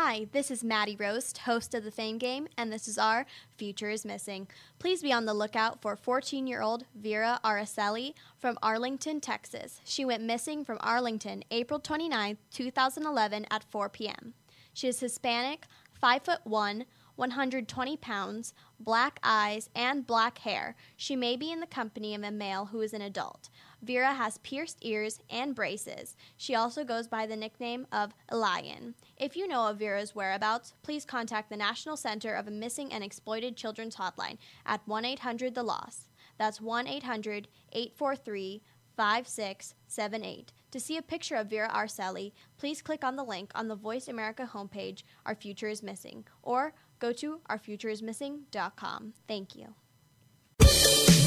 [0.00, 3.90] Hi, this is Maddie Rose, host of the Fame Game, and this is our Future
[3.90, 4.46] is Missing.
[4.78, 9.80] Please be on the lookout for 14 year old Vera Araceli from Arlington, Texas.
[9.84, 14.34] She went missing from Arlington April 29, 2011 at 4 p.m.
[14.72, 15.64] She is Hispanic,
[16.00, 16.84] 5 foot 1,
[17.16, 20.76] 120 pounds, black eyes, and black hair.
[20.96, 23.48] She may be in the company of a male who is an adult.
[23.82, 26.16] Vera has pierced ears and braces.
[26.36, 28.94] She also goes by the nickname of Lion.
[29.16, 33.56] If you know of Vera's whereabouts, please contact the National Center of Missing and Exploited
[33.56, 36.08] Children's Hotline at 1 800 The Lost.
[36.38, 38.62] That's 1 800 843
[38.96, 40.52] 5678.
[40.72, 44.08] To see a picture of Vera Arceli, please click on the link on the Voice
[44.08, 49.14] America homepage, Our Future is Missing, or go to ourfutureismissing.com.
[49.28, 49.74] Thank you.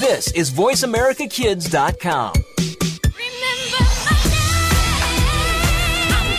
[0.01, 2.33] This is VoiceAmericaKids.com.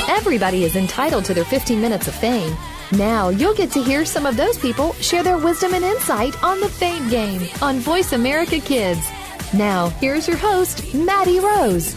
[0.09, 2.57] Everybody is entitled to their 15 minutes of fame.
[2.91, 6.59] Now you'll get to hear some of those people share their wisdom and insight on
[6.59, 9.07] the Fame Game on Voice America Kids.
[9.55, 11.95] Now, here's your host, Maddie Rose.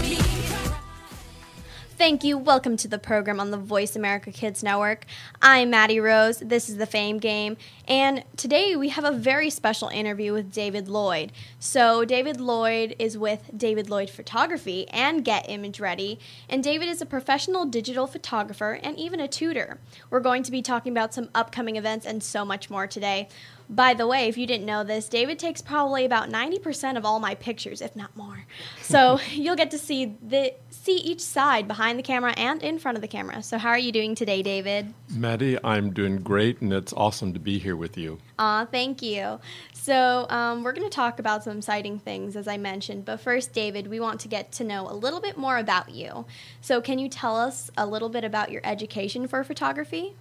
[1.97, 2.37] Thank you.
[2.37, 5.05] Welcome to the program on the Voice America Kids Network.
[5.41, 6.39] I'm Maddie Rose.
[6.39, 7.55] This is the Fame Game.
[7.87, 11.31] And today we have a very special interview with David Lloyd.
[11.57, 16.19] So, David Lloyd is with David Lloyd Photography and Get Image Ready.
[16.49, 19.79] And David is a professional digital photographer and even a tutor.
[20.09, 23.29] We're going to be talking about some upcoming events and so much more today.
[23.69, 27.19] By the way, if you didn't know this, David takes probably about 90% of all
[27.19, 28.45] my pictures, if not more.
[28.81, 32.95] So you'll get to see the see each side behind the camera and in front
[32.95, 33.41] of the camera.
[33.41, 34.93] So how are you doing today, David?
[35.09, 38.19] Maddie, I'm doing great, and it's awesome to be here with you.
[38.37, 39.39] Aw, thank you.
[39.73, 43.05] So um, we're going to talk about some exciting things, as I mentioned.
[43.05, 46.25] But first, David, we want to get to know a little bit more about you.
[46.61, 50.13] So can you tell us a little bit about your education for photography?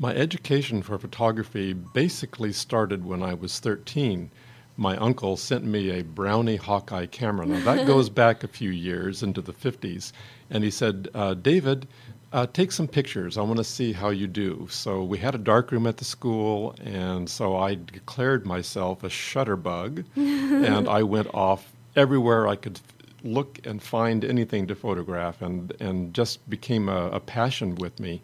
[0.00, 4.30] My education for photography basically started when I was 13.
[4.76, 7.46] My uncle sent me a Brownie Hawkeye camera.
[7.46, 10.12] Now, that goes back a few years into the 50s.
[10.50, 11.88] And he said, uh, David,
[12.32, 13.36] uh, take some pictures.
[13.36, 14.68] I want to see how you do.
[14.70, 20.04] So we had a darkroom at the school, and so I declared myself a shutterbug,
[20.16, 22.78] and I went off everywhere I could
[23.24, 28.22] look and find anything to photograph, and, and just became a, a passion with me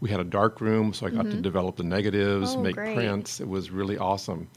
[0.00, 1.36] we had a dark room, so I got mm-hmm.
[1.36, 2.94] to develop the negatives, oh, make great.
[2.94, 3.40] prints.
[3.40, 4.48] It was really awesome.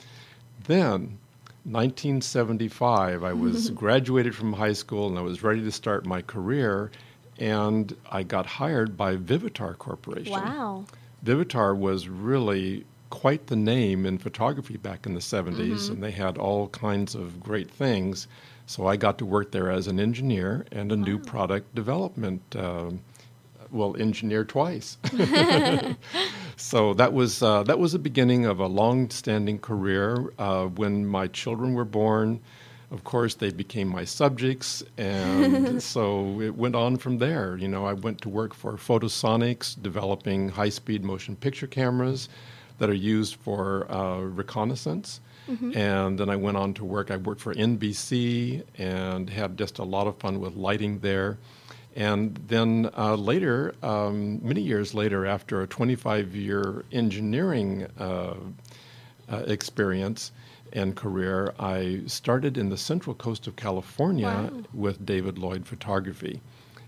[0.66, 1.18] Then,
[1.64, 6.92] 1975, I was graduated from high school and I was ready to start my career,
[7.38, 10.34] and I got hired by Vivitar Corporation.
[10.34, 10.86] Wow.
[11.24, 15.94] Vivitar was really quite the name in photography back in the 70s, mm-hmm.
[15.94, 18.28] and they had all kinds of great things.
[18.66, 21.04] So I got to work there as an engineer and a wow.
[21.04, 22.42] new product development.
[22.56, 22.92] Uh,
[23.72, 24.98] well engineer twice.
[26.56, 30.32] so that was uh, that was the beginning of a long-standing career.
[30.38, 32.40] Uh, when my children were born,
[32.92, 37.58] of course, they became my subjects, and so it went on from there.
[37.58, 42.30] You know, I went to work for Photosonics, developing high-speed motion picture cameras
[42.80, 45.22] that are used for uh, reconnaissance.
[45.50, 45.78] Mm-hmm.
[45.78, 47.12] And then I went on to work.
[47.12, 51.38] I worked for NBC and had just a lot of fun with lighting there.
[52.00, 58.36] And then uh, later, um, many years later, after a 25 year engineering uh,
[59.30, 60.32] uh, experience
[60.72, 64.64] and career, I started in the central coast of California wow.
[64.74, 66.40] with David Lloyd Photography.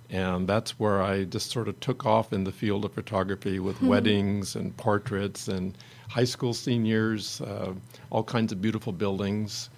[0.10, 3.78] And that's where I just sort of took off in the field of photography with
[3.78, 3.88] hmm.
[3.88, 7.74] weddings and portraits and high school seniors, uh,
[8.12, 9.70] all kinds of beautiful buildings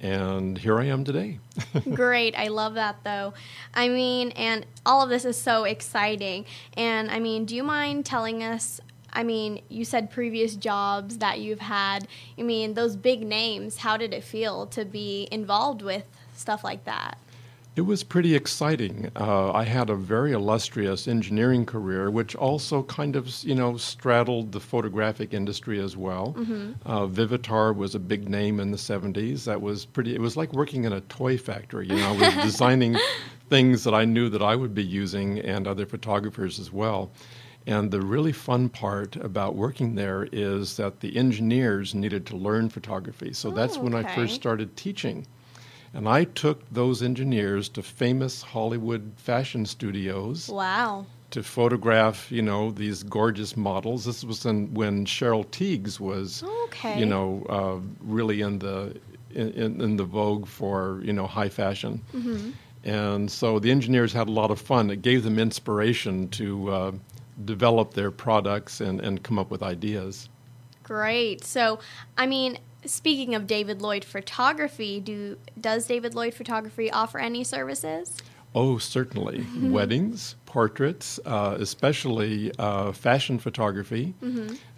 [0.00, 1.38] and here I am today.
[1.94, 2.34] Great.
[2.36, 3.34] I love that though.
[3.74, 6.44] I mean, and all of this is so exciting.
[6.76, 8.80] And I mean, do you mind telling us?
[9.12, 12.06] I mean, you said previous jobs that you've had.
[12.38, 16.04] I mean, those big names, how did it feel to be involved with
[16.34, 17.18] stuff like that?
[17.78, 19.08] It was pretty exciting.
[19.14, 24.50] Uh, I had a very illustrious engineering career, which also kind of, you know, straddled
[24.50, 26.34] the photographic industry as well.
[26.36, 26.72] Mm-hmm.
[26.84, 29.44] Uh, Vivitar was a big name in the 70s.
[29.44, 31.86] That was pretty, it was like working in a toy factory.
[31.86, 32.96] You know, I was designing
[33.48, 37.12] things that I knew that I would be using and other photographers as well.
[37.68, 42.70] And the really fun part about working there is that the engineers needed to learn
[42.70, 43.32] photography.
[43.34, 44.08] So oh, that's when okay.
[44.08, 45.28] I first started teaching.
[45.94, 50.48] And I took those engineers to famous Hollywood fashion studios.
[50.48, 51.06] Wow.
[51.32, 54.04] To photograph, you know, these gorgeous models.
[54.04, 56.98] This was in, when Cheryl Tiegs was, okay.
[56.98, 58.98] you know, uh, really in the
[59.34, 62.02] in, in, the vogue for you know high fashion.
[62.14, 62.50] Mm-hmm.
[62.84, 64.90] And so the engineers had a lot of fun.
[64.90, 66.92] It gave them inspiration to uh,
[67.44, 70.28] develop their products and, and come up with ideas.
[70.82, 71.44] Great.
[71.44, 71.80] So,
[72.16, 78.16] I mean, speaking of David Lloyd Photography, do does David Lloyd Photography offer any services?
[78.54, 79.46] Oh, certainly.
[79.60, 84.14] Weddings, portraits, uh, especially uh, fashion photography.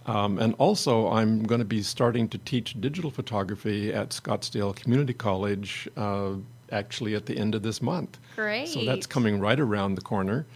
[0.06, 5.14] Um, and also, I'm going to be starting to teach digital photography at Scottsdale Community
[5.14, 6.32] College uh,
[6.72, 8.18] actually at the end of this month.
[8.34, 8.68] Great.
[8.68, 10.46] So that's coming right around the corner.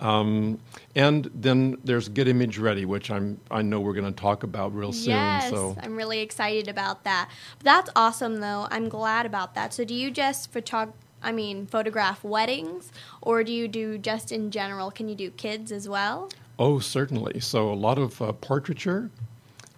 [0.00, 0.58] Um,
[0.94, 4.74] and then there's Get Image Ready, which I'm I know we're going to talk about
[4.74, 5.10] real soon.
[5.10, 7.30] Yes, So I'm really excited about that.
[7.62, 8.68] That's awesome, though.
[8.70, 9.74] I'm glad about that.
[9.74, 10.92] So, do you just photog?
[11.20, 14.92] I mean, photograph weddings, or do you do just in general?
[14.92, 16.30] Can you do kids as well?
[16.58, 17.40] Oh, certainly.
[17.40, 19.10] So a lot of uh, portraiture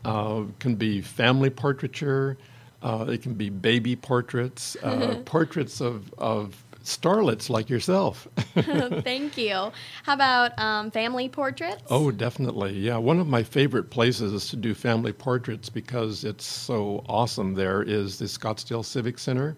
[0.05, 2.39] uh, can be family portraiture.
[2.83, 8.27] Uh, it can be baby portraits, uh, portraits of, of starlets like yourself.
[8.55, 9.71] Thank you.
[10.03, 11.83] How about um, family portraits?
[11.91, 12.73] oh, definitely.
[12.79, 12.97] Yeah.
[12.97, 18.19] One of my favorite places to do family portraits because it's so awesome there is
[18.19, 19.57] the Scottsdale Civic Center.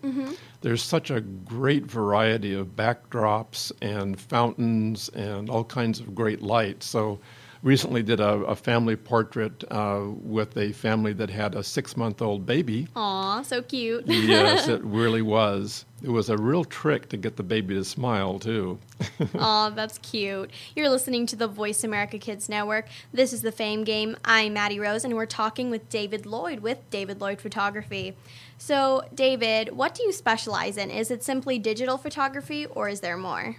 [0.60, 6.82] There's such a great variety of backdrops and fountains and all kinds of great light.
[6.82, 7.18] So
[7.62, 12.88] recently did a, a family portrait uh, with a family that had a six-month-old baby.
[12.96, 14.06] Aw, so cute.
[14.06, 15.84] yes, it really was.
[16.02, 18.80] It was a real trick to get the baby to smile too.
[19.38, 20.50] Aw, that's cute.
[20.74, 22.88] You're listening to the Voice America Kids Network.
[23.12, 24.16] This is the Fame Game.
[24.24, 28.16] I'm Maddie Rose, and we're talking with David Lloyd with David Lloyd Photography.
[28.58, 30.90] So, David, what do you specialize in?
[30.90, 33.56] Is it simply digital photography, or is there more?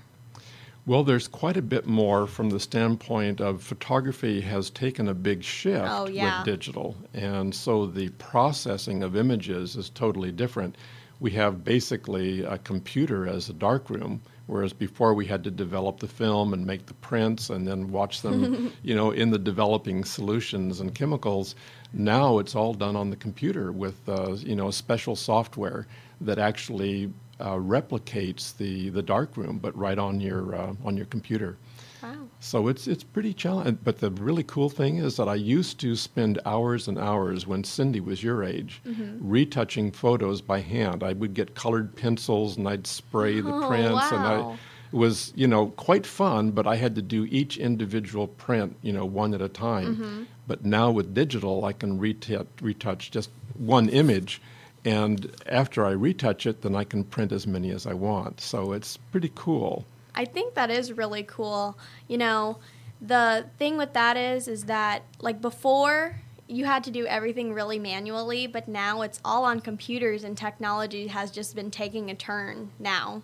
[0.86, 5.42] Well, there's quite a bit more from the standpoint of photography has taken a big
[5.42, 6.40] shift Oh, yeah.
[6.40, 6.98] with digital.
[7.14, 10.76] And so the processing of images is totally different.
[11.22, 16.08] We have basically a computer as a darkroom, whereas before we had to develop the
[16.10, 20.82] film and make the prints and then watch them, you know, in the developing solutions
[20.82, 21.56] and chemicals.
[21.94, 25.88] Now it's all done on the computer with, uh, you know, special software
[26.20, 27.10] that actually
[27.40, 31.58] uh, replicates the, the darkroom, but right on your uh, on your computer.
[32.02, 32.16] Wow.
[32.40, 33.80] So it's it's pretty challenging.
[33.84, 37.64] But the really cool thing is that I used to spend hours and hours when
[37.64, 38.82] Cindy was your age,
[39.20, 41.04] retouching photos by hand.
[41.04, 44.58] I would get colored pencils and I'd spray the Oh, prints, and I
[44.92, 46.52] it was you know quite fun.
[46.52, 49.96] But I had to do each individual print, you know, one at a time.
[49.96, 50.24] Mm-hmm.
[50.46, 54.42] But now with digital, I can retouch, retouch just one image.
[54.86, 58.42] And after I retouch it, then I can print as many as I want.
[58.42, 59.86] So it's pretty cool.
[60.16, 61.78] I think that is really cool.
[62.08, 62.58] You know,
[63.02, 67.80] the thing with that is is that like before you had to do everything really
[67.80, 72.72] manually, but now it's all on computers and technology has just been taking a turn
[72.80, 73.24] now.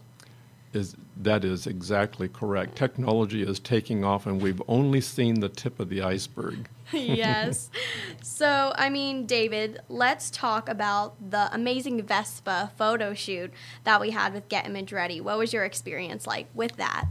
[0.73, 2.75] Is that is exactly correct.
[2.75, 6.69] Technology is taking off, and we've only seen the tip of the iceberg.
[6.93, 7.69] yes.
[8.21, 13.51] So, I mean, David, let's talk about the amazing Vespa photo shoot
[13.83, 15.19] that we had with Get Image Ready.
[15.19, 17.05] What was your experience like with that?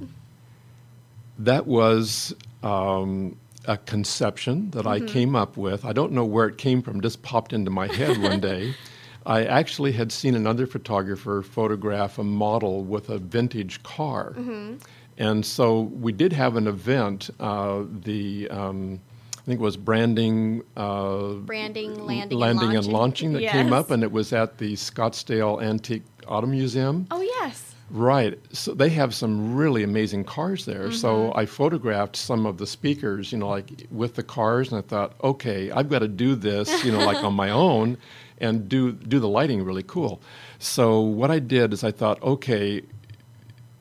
[1.39, 5.85] That was um, a conception that I came up with.
[5.85, 8.75] I don't know where it came from; just popped into my head one day.
[9.29, 14.35] I actually had seen another photographer photograph a model with a vintage car,
[15.19, 17.29] and so we did have an event.
[17.39, 19.01] Uh, the um,
[19.37, 20.63] I think it was branding.
[20.77, 25.63] Uh, Branding, landing, landing and launching, that came up, and it was at the Scottsdale
[25.63, 27.07] Antique Auto Museum.
[27.11, 27.75] Oh, yes.
[27.91, 28.39] Right.
[28.53, 30.93] So they have some really amazing cars there.
[30.93, 31.39] So Mm-hmm.
[31.39, 35.15] I photographed some of the speakers, you know, like with the cars, and I thought,
[35.25, 37.97] okay, I've got to do this, you know, like on my own,
[38.41, 40.21] and do do the lighting really cool.
[40.59, 42.83] So what I did is I thought, okay,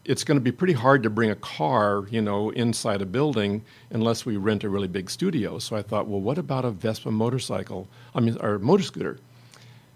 [0.07, 3.63] it's going to be pretty hard to bring a car, you know, inside a building
[3.91, 5.59] unless we rent a really big studio.
[5.59, 7.87] So I thought, well, what about a Vespa motorcycle?
[8.15, 9.19] I mean, or motor scooter.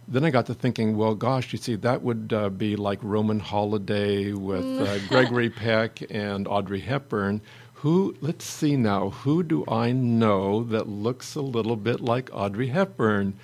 [0.07, 3.39] Then I got to thinking, well, gosh, you see, that would uh, be like Roman
[3.39, 7.39] Holiday with uh, Gregory Peck and Audrey Hepburn.
[7.75, 12.67] Who, let's see now, who do I know that looks a little bit like Audrey
[12.67, 13.35] Hepburn?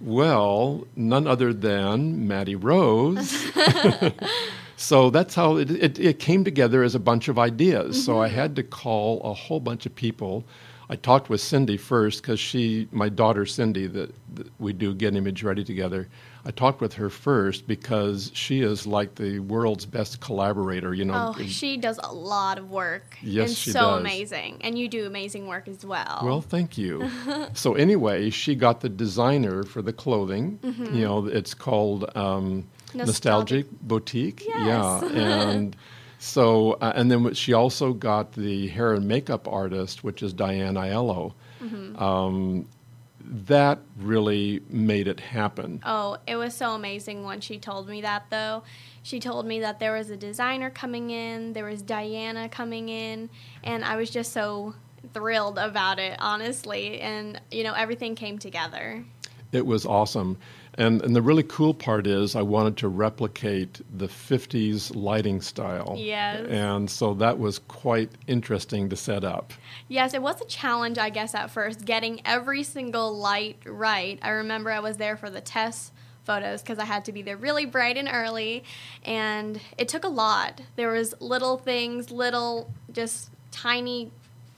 [0.00, 3.52] Well, none other than Maddie Rose.
[4.80, 8.02] So that's how it, it, it came together as a bunch of ideas.
[8.02, 8.36] So I mm-hmm.
[8.36, 10.42] had to call a whole bunch of people.
[10.88, 15.14] I talked with Cindy first because she, my daughter Cindy, that, that we do Get
[15.14, 16.08] Image Ready together.
[16.44, 20.94] I talked with her first because she is like the world's best collaborator.
[20.94, 23.18] You know, Oh, she does a lot of work.
[23.22, 24.00] Yes, and she so does.
[24.00, 24.58] amazing.
[24.62, 26.20] And you do amazing work as well.
[26.24, 27.10] Well, thank you.
[27.54, 30.58] so anyway, she got the designer for the clothing.
[30.62, 32.98] You know, it's called um, Mm-hmm.
[32.98, 33.66] Nostalgic.
[33.66, 34.44] Nostalgic Boutique.
[34.48, 34.64] Yes.
[34.64, 35.76] Yeah, and
[36.22, 40.74] So, uh, and then she also got the hair and makeup artist, which is Diane
[40.74, 41.32] Aiello.
[41.96, 42.66] Um,
[43.24, 45.80] that really made it happen.
[45.84, 48.62] Oh, it was so amazing when she told me that, though.
[49.02, 53.30] She told me that there was a designer coming in, there was Diana coming in,
[53.64, 54.74] and I was just so
[55.14, 57.00] thrilled about it, honestly.
[57.00, 59.04] And, you know, everything came together.
[59.52, 60.36] It was awesome.
[60.80, 65.94] And, and the really cool part is I wanted to replicate the 50s lighting style.
[65.98, 66.46] Yes.
[66.48, 69.52] And so that was quite interesting to set up.
[69.88, 74.18] Yes, it was a challenge, I guess, at first, getting every single light right.
[74.22, 75.92] I remember I was there for the test
[76.24, 78.64] photos because I had to be there really bright and early,
[79.04, 80.62] and it took a lot.
[80.76, 84.12] There was little things, little just tiny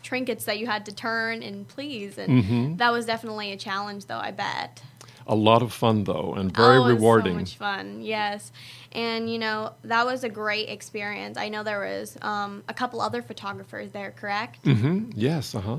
[0.05, 2.77] trinkets that you had to turn and please, and mm-hmm.
[2.77, 4.19] that was definitely a challenge, though.
[4.19, 4.83] I bet.
[5.27, 7.35] A lot of fun, though, and very oh, it was rewarding.
[7.35, 8.53] So much fun, yes.
[8.93, 11.39] And you know that was a great experience.
[11.39, 14.63] I know there was um, a couple other photographers there, correct?
[14.65, 15.11] Mm-hmm.
[15.15, 15.79] Yes, uh huh.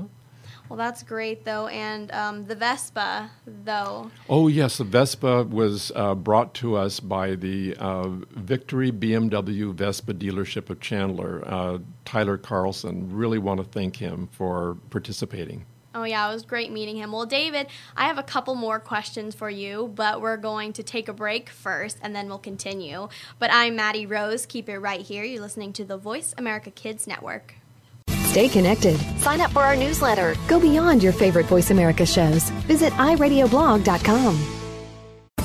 [0.68, 1.66] Well, that's great though.
[1.68, 4.10] And um, the Vespa, though.
[4.28, 10.14] Oh, yes, the Vespa was uh, brought to us by the uh, Victory BMW Vespa
[10.14, 11.42] dealership of Chandler.
[11.46, 13.14] Uh, Tyler Carlson.
[13.14, 15.66] Really want to thank him for participating.
[15.94, 17.12] Oh yeah, it was great meeting him.
[17.12, 21.08] Well, David, I have a couple more questions for you, but we're going to take
[21.08, 23.08] a break first, and then we'll continue.
[23.38, 24.44] But I'm Maddie Rose.
[24.44, 25.22] Keep it right here.
[25.22, 27.54] You're listening to the Voice America Kids Network.
[28.24, 28.98] Stay connected.
[29.20, 30.34] Sign up for our newsletter.
[30.48, 32.50] Go beyond your favorite Voice America shows.
[32.66, 34.63] Visit iradioblog.com.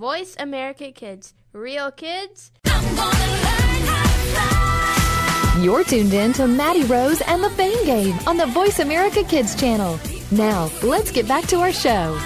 [0.00, 1.34] Voice America Kids.
[1.52, 2.52] Real kids?
[5.60, 9.54] You're tuned in to Maddie Rose and the Fame Game on the Voice America Kids
[9.54, 10.00] channel.
[10.30, 12.18] Now, let's get back to our show.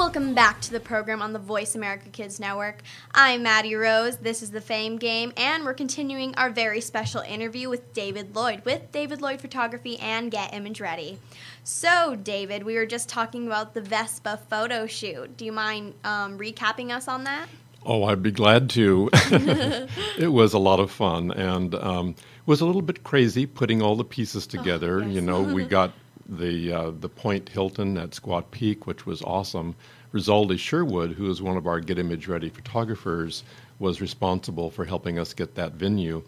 [0.00, 2.80] Welcome back to the program on the Voice America Kids Network.
[3.14, 4.16] I'm Maddie Rose.
[4.16, 8.64] This is the Fame Game, and we're continuing our very special interview with David Lloyd
[8.64, 11.18] with David Lloyd Photography and Get Image Ready.
[11.64, 15.36] So, David, we were just talking about the Vespa photo shoot.
[15.36, 17.50] Do you mind um, recapping us on that?
[17.84, 19.10] Oh, I'd be glad to.
[19.12, 22.14] it was a lot of fun and um,
[22.46, 25.00] was a little bit crazy putting all the pieces together.
[25.00, 25.10] yes.
[25.10, 25.92] You know, we got
[26.30, 29.74] the uh, the Point Hilton at Squaw Peak, which was awesome.
[30.12, 33.44] Rizaldi Sherwood, who is one of our Get Image Ready photographers,
[33.78, 36.22] was responsible for helping us get that venue.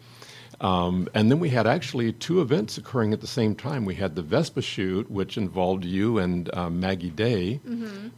[0.60, 3.84] Um, and then we had actually two events occurring at the same time.
[3.84, 7.60] We had the Vespa shoot, which involved you and uh, Maggie Day.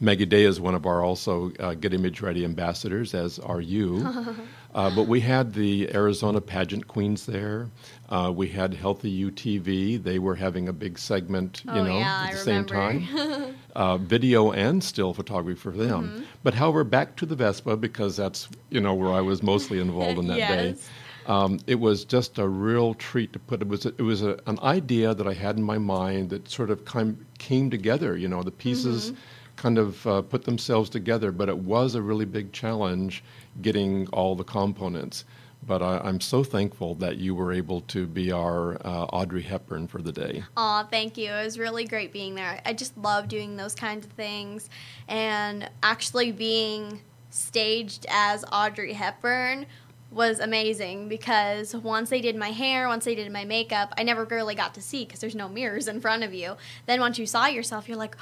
[0.00, 4.06] Maggie Day is one of our also uh, Get Image Ready ambassadors, as are you.
[4.74, 7.70] uh, but we had the Arizona pageant queens there.
[8.08, 10.02] Uh, we had Healthy UTV.
[10.02, 13.06] They were having a big segment, you Oh, know, yeah, at I the same remember.
[13.06, 13.54] time.
[13.74, 16.08] uh, video and still photography for them.
[16.08, 16.22] Mm-hmm.
[16.42, 20.18] But however, back to the Vespa because that's you know where I was mostly involved
[20.18, 20.74] in that day.
[21.26, 23.62] Um, it was just a real treat to put.
[23.62, 26.70] It was it was a, an idea that I had in my mind that sort
[26.70, 28.16] of came came together.
[28.16, 29.20] You know, the pieces Mm-hmm.
[29.56, 33.24] kind of uh, put themselves together, but it was a really big challenge
[33.62, 35.24] getting all the components.
[35.66, 39.86] But I, I'm so thankful that you were able to be our uh, Audrey Hepburn
[39.86, 40.44] for the day.
[40.56, 41.30] Aw, thank you.
[41.30, 42.60] It was really great being there.
[42.64, 44.68] I just love doing those kinds of things.
[45.08, 49.66] And actually being staged as Audrey Hepburn
[50.10, 54.24] was amazing because once they did my hair, once they did my makeup, I never
[54.24, 56.56] really got to see because there's no mirrors in front of you.
[56.86, 58.16] Then once you saw yourself, you're like,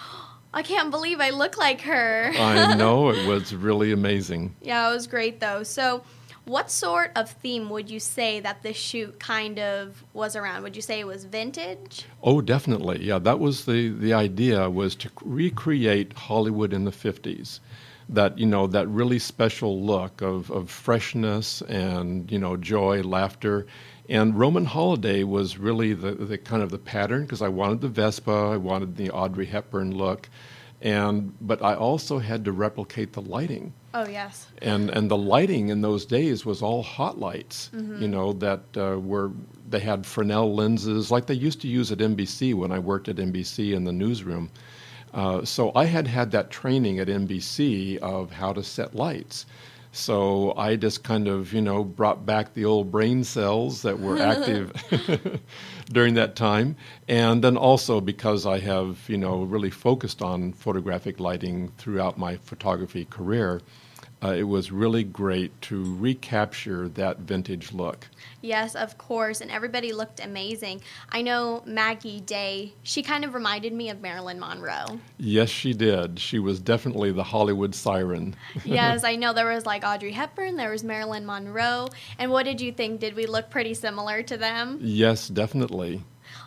[0.55, 2.31] I can't believe I look like her.
[2.35, 4.55] I know it was really amazing.
[4.61, 5.63] Yeah, it was great though.
[5.63, 6.03] So,
[6.45, 10.63] what sort of theme would you say that this shoot kind of was around?
[10.65, 12.07] Would you say it was vintage?
[12.23, 13.05] Oh, definitely.
[13.05, 17.61] Yeah, that was the the idea was to recreate Hollywood in the 50s.
[18.09, 23.67] That, you know, that really special look of, of freshness and, you know, joy, laughter.
[24.09, 27.89] And Roman Holiday was really the, the kind of the pattern because I wanted the
[27.89, 30.29] Vespa, I wanted the Audrey Hepburn look.
[30.83, 33.73] And but I also had to replicate the lighting.
[33.95, 34.47] Oh, yes.
[34.63, 37.71] and and the lighting in those days was all hot lights
[38.01, 39.31] you know that uh, were
[39.69, 43.17] they had Fresnel lenses like they used to use at NBC when I worked at
[43.17, 44.51] NBC in the newsroom.
[45.13, 49.45] Uh, so I had had that training at NBC of how to set lights
[49.93, 54.19] so I just kind of you know brought back the old brain cells that were
[54.33, 54.73] active
[55.93, 56.77] during that time.
[57.09, 62.39] And then also because I have you know really focused on photographic lighting throughout my
[62.39, 63.61] photography career
[64.23, 68.09] uh, it was really great to recapture that vintage look.
[68.41, 69.41] Yes, of course.
[69.41, 70.81] And everybody looked amazing.
[71.11, 75.01] I know Maggie Day, she kind of reminded me of Marilyn Monroe.
[75.19, 76.19] Yes, she did.
[76.21, 78.37] She was definitely the Hollywood siren.
[78.65, 81.89] yes, I know there was like Audrey Hepburn, there was Marilyn Monroe.
[82.19, 83.01] And what did you think?
[83.01, 84.79] Did we look pretty similar to them?
[84.81, 86.03] Yes, definitely.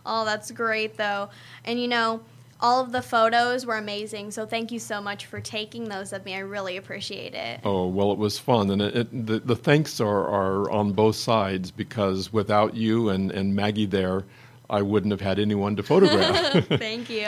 [0.05, 1.29] Oh, that's great though.
[1.65, 2.21] And you know,
[2.59, 4.31] all of the photos were amazing.
[4.31, 6.35] So thank you so much for taking those of me.
[6.35, 7.59] I really appreciate it.
[7.63, 8.71] Oh, well, it was fun.
[8.71, 13.31] And it, it, the, the thanks are, are on both sides because without you and,
[13.31, 14.23] and Maggie there,
[14.69, 16.65] I wouldn't have had anyone to photograph.
[16.67, 17.27] Thank you.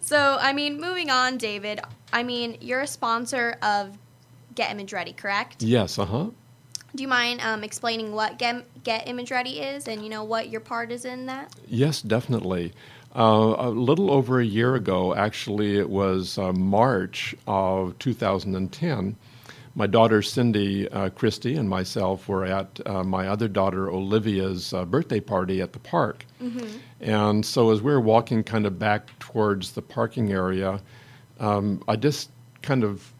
[0.00, 1.80] So, I mean, moving on, David.
[2.12, 3.96] I mean, you're a sponsor of
[4.54, 5.62] Get Image Ready, correct?
[5.62, 6.26] yes, uh huh.
[6.94, 10.48] Do you mind um, explaining what Get, Get Image Ready is and you know what
[10.48, 11.54] your part is in that?
[11.66, 12.72] Yes, definitely.
[13.16, 19.16] Uh, a little over a year ago, actually, it was uh, March of 2010.
[19.74, 24.84] My daughter Cindy uh, Christie and myself were at uh, my other daughter Olivia's uh,
[24.84, 26.26] birthday party at the park.
[27.00, 30.80] And so, as we were walking kind of back towards the parking area,
[31.40, 33.14] um, I just kind of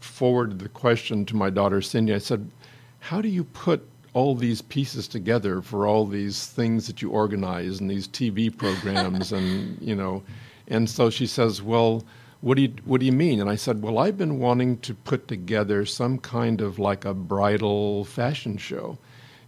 [0.00, 2.12] forwarded the question to my daughter Cindy.
[2.12, 2.50] I said,
[2.98, 7.80] How do you put all these pieces together for all these things that you organize
[7.80, 10.22] and these TV programs and you know.
[10.66, 12.04] And so she says well
[12.40, 13.40] what do you what do you mean?
[13.40, 17.14] And I said well I've been wanting to put together some kind of like a
[17.14, 18.98] bridal fashion show.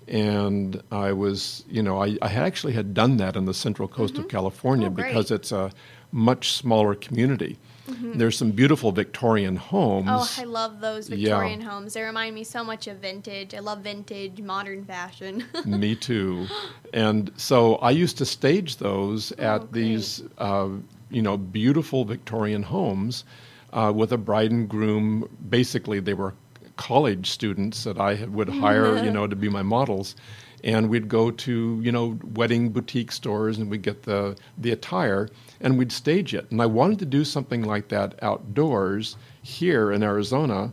[0.09, 4.15] And I was you know I, I actually had done that in the central coast
[4.15, 4.31] of mm-hmm.
[4.37, 5.73] California Oh, because it's a
[6.13, 11.17] much smaller community there's some beautiful Victorian homes Oh, I love those Yeah.
[11.17, 11.95] Victorian homes.
[11.95, 13.55] They remind me so much of vintage.
[13.55, 15.45] I love vintage, modern fashion.
[15.65, 16.47] Me too.
[16.93, 20.69] And so I used to stage those at Oh, these, uh,
[21.11, 23.25] you know, beautiful Victorian homes
[23.73, 25.29] uh, with a bride and groom.
[25.49, 26.35] Basically, they were
[26.77, 30.17] college students that I would hire, you know, to be my models.
[30.63, 35.29] And we'd go to, you know, wedding boutique stores and we'd get the, the attire
[35.61, 36.51] and we'd stage it.
[36.51, 40.73] And I wanted to do something like that outdoors here in Arizona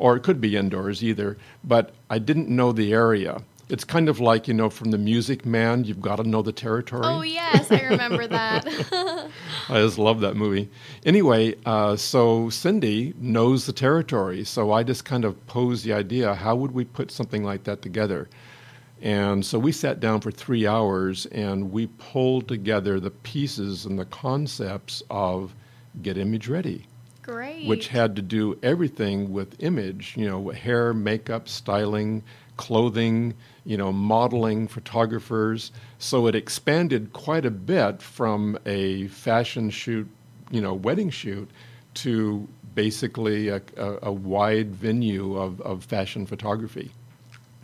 [0.00, 3.42] or it could be indoors either, but I didn't know the area.
[3.68, 6.52] It's kind of like, you know, from the Music Man, you've got to know the
[6.52, 7.02] territory.
[7.04, 8.66] oh, yes, I remember that.
[9.68, 10.70] I just love that movie.
[11.04, 16.34] Anyway, uh, so Cindy knows the territory, so I just kind of posed the idea
[16.34, 18.28] how would we put something like that together?
[19.02, 23.98] And so we sat down for three hours and we pulled together the pieces and
[23.98, 25.54] the concepts of
[26.02, 26.86] Get Image Ready.
[27.22, 27.66] Great.
[27.68, 32.24] which had to do everything with image, you know, hair, makeup, styling,
[32.56, 33.34] clothing,
[33.64, 35.70] you know, modeling, photographers.
[35.98, 40.08] So it expanded quite a bit from a fashion shoot,
[40.50, 41.48] you know, wedding shoot
[41.94, 46.90] to basically a, a, a wide venue of, of fashion photography.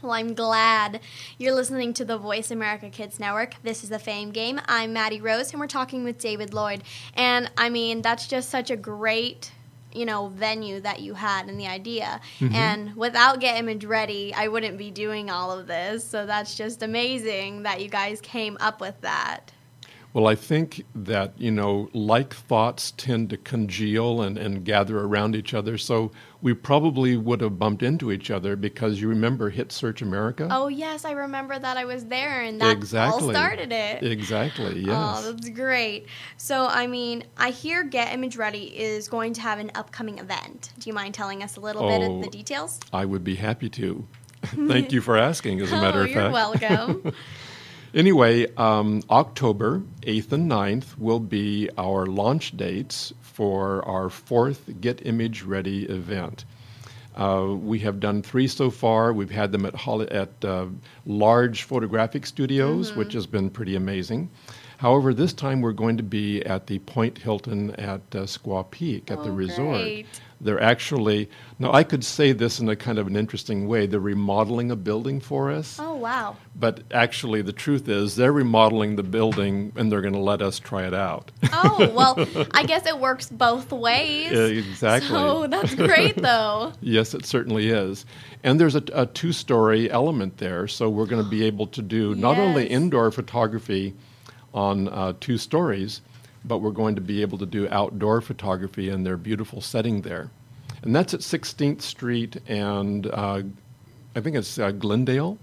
[0.06, 1.00] Well, I'm glad
[1.36, 3.56] you're listening to the Voice America Kids Network.
[3.64, 4.60] This is the Fame Game.
[4.68, 6.84] I'm Maddie Rose, and we're talking with David Lloyd.
[7.14, 9.50] And I mean, that's just such a great
[9.92, 12.54] you know venue that you had and the idea Mm-hmm.
[12.54, 16.82] and without get image ready i wouldn't be doing all of this so that's just
[16.82, 19.52] amazing that you guys came up with that
[20.16, 25.36] Well, I think that, you know, like thoughts tend to congeal and, and gather around
[25.36, 25.76] each other.
[25.76, 30.48] So we probably would have bumped into each other because you remember Hit Search America?
[30.50, 33.24] oh yes i remember that i was there and that exactly.
[33.24, 35.22] all started it Exactly, oh, yes.
[35.26, 36.06] Oh, that's great.
[36.38, 40.72] So, I mean, I hear Get Image Ready is going to have an upcoming event.
[40.78, 42.80] Do you mind telling us a little bit of the Oh, details?
[42.90, 44.06] I would be happy to.
[44.44, 46.32] Thank you for asking, as a oh, matter oh, of you're fact.
[46.32, 47.12] welcome.
[47.96, 55.06] Anyway, um, October 8th and 9th will be our launch dates for our fourth Get
[55.06, 56.44] Image Ready event.
[57.16, 59.14] Uh, we have done three so far.
[59.14, 60.66] We've had them at, Holly, at uh,
[61.06, 64.28] large photographic studios, which has been pretty amazing.
[64.76, 69.10] However, this time we're going to be at the Point Hilton at uh, Squaw Peak
[69.10, 69.80] at the Oh, resort.
[69.84, 70.06] great.
[70.40, 73.86] They're actually, now I could say this in a kind of an interesting way.
[73.86, 75.78] They're remodeling a building for us.
[75.80, 76.36] oh, wow.
[76.54, 80.58] But actually, the truth is, they're remodeling the building and they're going to let us
[80.58, 81.30] try it out.
[81.52, 84.30] Oh, well, I guess it works both ways.
[84.32, 85.08] Yeah, exactly.
[85.08, 86.72] So, that's great, though.
[86.80, 88.04] yes, it certainly is.
[88.44, 90.68] And there's a, a two story element there.
[90.68, 93.94] So we're going to be able to do not only indoor photography
[94.54, 96.00] on uh, two stories,
[96.46, 100.30] but we're going to be able to do outdoor photography in their beautiful setting there.
[100.82, 103.42] And that's at 16th Street and uh,
[104.14, 105.38] I think it's uh, Glendale.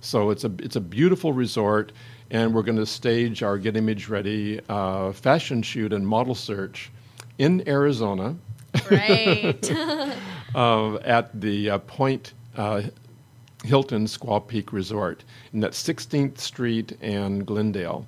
[0.00, 1.92] So it's a it's a beautiful resort,
[2.30, 6.90] and we're going to stage our Get Image Ready uh, fashion shoot and model search
[7.38, 8.36] in Arizona
[8.84, 9.70] Great.
[10.54, 12.82] uh, at the uh, Point uh,
[13.64, 18.06] Hilton Squaw Peak Resort, and that's 16th Street and Glendale.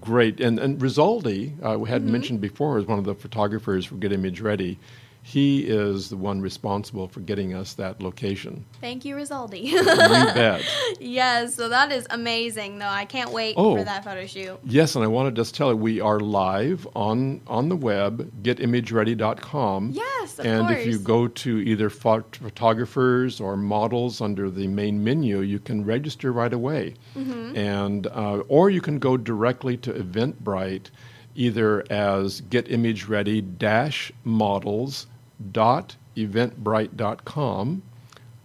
[0.00, 3.96] Great, and and Rizaldi, uh, we had mentioned before, is one of the photographers for
[3.96, 4.78] Get Image Ready.
[5.22, 8.64] He is the one responsible for getting us that location.
[8.80, 9.62] Thank you, Rizaldi.
[9.62, 10.62] you bet.
[11.00, 12.86] yes, so that is amazing, though.
[12.86, 13.76] I can't wait Oh.
[13.76, 14.58] for that photo shoot.
[14.64, 18.30] Yes, and I want to just tell you, we are live on on the web,
[18.42, 19.90] getimageready.com.
[19.92, 25.02] Yes, of and if you go to either phot- photographers or models under the main
[25.02, 27.56] menu, you can register right away, Mm-hmm.
[27.56, 30.90] and uh, or you can go directly to Eventbrite,
[31.38, 35.06] either as getimageready dash models
[35.52, 37.82] dot eventbrite.com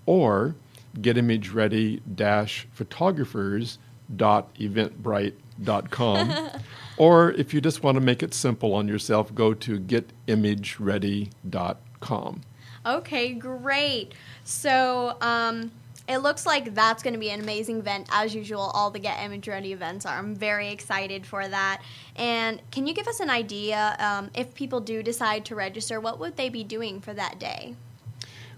[0.05, 0.55] or
[0.99, 3.79] getimageready dash photographers
[4.15, 6.49] dot eventbrite.com
[6.97, 12.41] or if you just want to make it simple on yourself go to getimageready.com
[12.85, 14.13] Okay, great.
[14.43, 15.71] So, um,
[16.07, 18.71] it looks like that's going to be an amazing event, as usual.
[18.73, 20.17] All the Get Image Ready events are.
[20.17, 21.81] I'm very excited for that.
[22.15, 26.19] And can you give us an idea um, if people do decide to register, what
[26.19, 27.75] would they be doing for that day?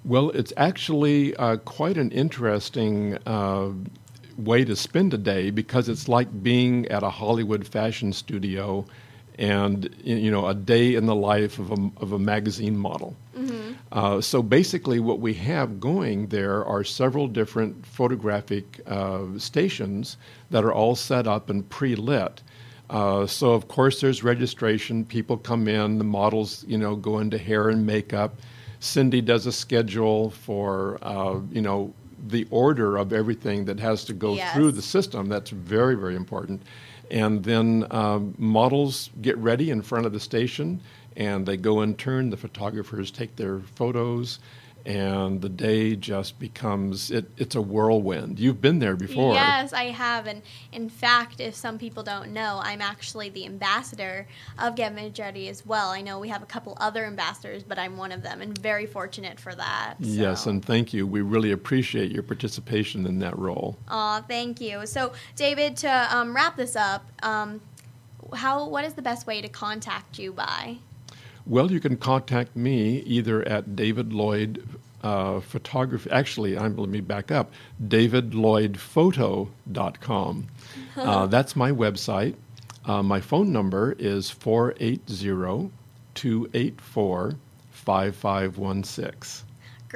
[0.04, 3.70] Well, it's actually uh, quite an interesting uh,
[4.38, 8.86] way to spend a day because it's like being at a Hollywood fashion studio
[9.38, 13.16] and you know a day in the life of a, of a magazine model.
[13.92, 20.18] Uh, so basically, what we have going there are several different photographic uh, stations
[20.50, 22.42] that are all set up and pre-lit.
[22.90, 25.06] Uh, so of course, there's registration.
[25.06, 25.98] People come in.
[25.98, 28.36] The models, you know, go into hair and makeup.
[28.80, 31.94] Cindy does a schedule for uh, you know
[32.28, 34.54] the order of everything that has to go Yes.
[34.56, 35.30] through the system.
[35.30, 36.62] That's very very important.
[37.12, 40.82] And then um, models get ready in front of the station,
[41.16, 42.30] and they go in turn.
[42.30, 44.40] The photographers take their photos,
[44.86, 48.40] and the day just becomes it, it's a whirlwind.
[48.40, 49.34] You've been there before.
[49.34, 50.28] Yes, I have.
[50.28, 54.28] And in fact, if some people don't know, I'm actually the ambassador
[54.60, 55.90] of Get as well.
[55.90, 58.86] I know we have a couple other ambassadors, but I'm one of them and very
[58.86, 59.96] fortunate for that.
[60.00, 61.08] Yes, and thank you.
[61.08, 63.78] We really appreciate your participation in that role.
[63.88, 64.86] Aw, thank you.
[64.86, 67.60] So, David, to um, wrap this up, um,
[68.34, 70.78] how what is the best way to contact you by?
[71.46, 74.64] Well, you can contact me either at David Lloyd
[75.04, 76.10] uh, Photography.
[76.10, 77.52] Actually, I'm, let me back up.
[77.84, 80.48] DavidLloydPhoto.com.
[80.98, 82.36] Uh, that's my website.
[82.86, 85.72] Uh, my phone number is 480
[86.14, 87.36] 284
[87.72, 89.45] 5516.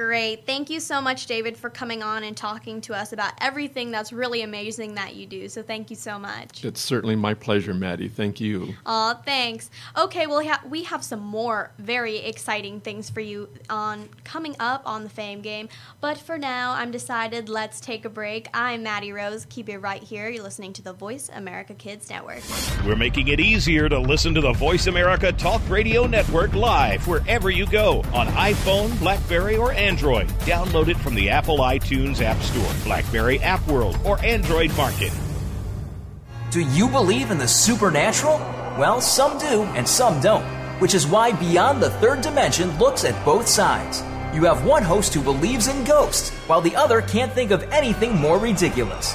[0.00, 0.46] Great.
[0.46, 4.14] Thank you so much, David, for coming on and talking to us about everything that's
[4.14, 5.46] really amazing that you do.
[5.46, 6.64] So thank you so much.
[6.64, 8.08] It's certainly my pleasure, Maddie.
[8.08, 8.76] Thank you.
[8.86, 9.68] Aw, thanks.
[9.98, 15.02] Okay, well, we have some more very exciting things for you on coming up on
[15.02, 15.68] the Fame Game.
[16.00, 18.48] But for now, I'm decided let's take a break.
[18.54, 19.44] I'm Maddie Rose.
[19.50, 20.30] Keep it right here.
[20.30, 22.40] You're listening to the Voice America Kids Network.
[22.86, 27.50] We're making it easier to listen to the Voice America Talk Radio Network live wherever
[27.50, 29.89] you go on iPhone, Blackberry, or Android.
[30.40, 35.12] Download it from the Apple iTunes App Store, Blackberry App World, or Android Market.
[36.50, 38.38] Do you believe in the supernatural?
[38.78, 40.44] Well, some do and some don't,
[40.80, 44.02] which is why Beyond the Third Dimension looks at both sides.
[44.34, 48.16] You have one host who believes in ghosts, while the other can't think of anything
[48.16, 49.14] more ridiculous.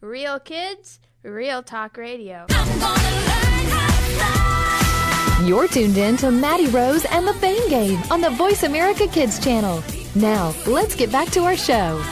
[0.00, 2.46] real kids, real talk radio.
[5.44, 9.38] You're tuned in to Maddie Rose and the Fame Game on the Voice America Kids
[9.38, 9.82] channel.
[10.14, 12.02] Now, let's get back to our show.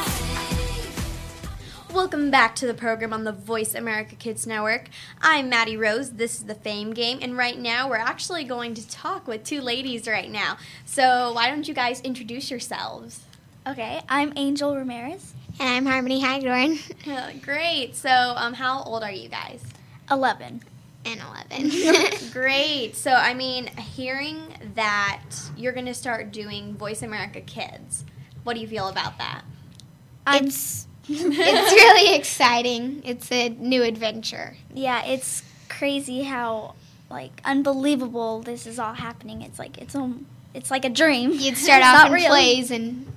[1.92, 4.88] Welcome back to the program on the Voice America Kids Network.
[5.20, 6.12] I'm Maddie Rose.
[6.12, 9.62] This is the Fame Game, and right now we're actually going to talk with two
[9.62, 10.58] ladies right now.
[10.84, 13.20] So why don't you guys introduce yourselves?
[13.66, 16.78] Okay, I'm Angel Ramirez, And I'm Harmony Hagdorn.
[17.42, 17.96] Great.
[17.96, 19.62] So um, how old are you guys?
[20.10, 20.62] 11.
[21.04, 22.30] And 11.
[22.32, 22.94] Great.
[22.96, 24.38] So I mean, hearing
[24.74, 25.22] that
[25.56, 28.04] you're going to start doing Voice America Kids,
[28.44, 29.42] what do you feel about that?
[30.30, 31.22] It's it's
[31.72, 33.00] really exciting.
[33.04, 34.56] It's a new adventure.
[34.74, 36.74] yeah, it's crazy how
[37.10, 39.40] like unbelievable this is all happening.
[39.40, 41.30] It's like it's um, it's like a dream.
[41.32, 42.28] You'd start It's off not in real.
[42.28, 43.10] plays and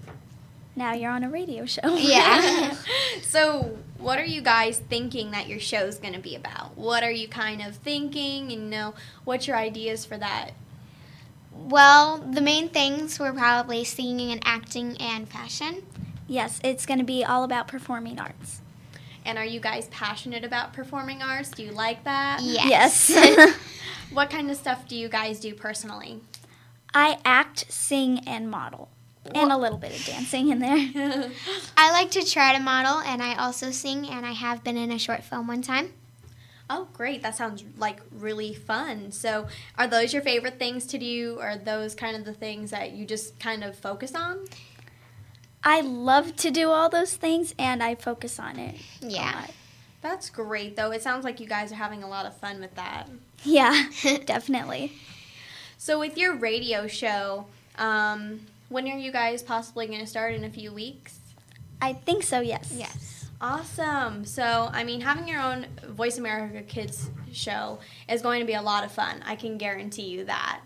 [0.76, 1.96] Now you're on a radio show.
[1.96, 2.76] yeah.
[3.24, 6.78] So, what are you guys thinking that your show's going to be about?
[6.78, 8.52] What are you kind of thinking?
[8.52, 10.52] And, you know, what's your ideas for that?
[11.54, 15.84] well, the main things were probably singing and acting and fashion.
[16.28, 18.62] yes, it's going to be all about performing arts.
[19.26, 21.52] And are you guys passionate about performing arts?
[21.52, 22.40] Do you like that?
[22.42, 23.10] Yes.
[23.10, 23.56] Yes.
[24.12, 26.20] What kind of stuff do you guys do personally?
[26.94, 28.90] I act, sing, and model,
[29.34, 31.30] and a little bit of dancing in there.
[31.78, 34.92] I like to try to model and I also sing and I have been in
[34.92, 35.94] a short film one time.
[36.70, 37.22] Oh, great.
[37.22, 39.12] That sounds like really fun.
[39.12, 41.38] So, are those your favorite things to do?
[41.42, 44.46] Are those kind of the things that you just kind of focus on?
[45.64, 48.76] I love to do all those things, and I focus on it.
[49.02, 49.32] a Yeah.
[49.36, 49.52] lot.
[50.02, 50.92] That's great, though.
[50.92, 53.08] It sounds like you guys are having a lot of fun with that.
[53.44, 53.84] Yeah,
[54.26, 54.94] definitely.
[55.78, 60.44] So, with your radio show, um, when are you guys possibly going to start in
[60.46, 61.20] a few weeks?
[61.82, 62.40] I think so.
[62.40, 62.74] Yes.
[62.76, 63.30] Yes.
[63.42, 64.24] Awesome.
[64.24, 68.62] So, I mean, having your own Voice America Kids show is going to be a
[68.62, 69.22] lot of fun.
[69.26, 70.66] I can guarantee you that.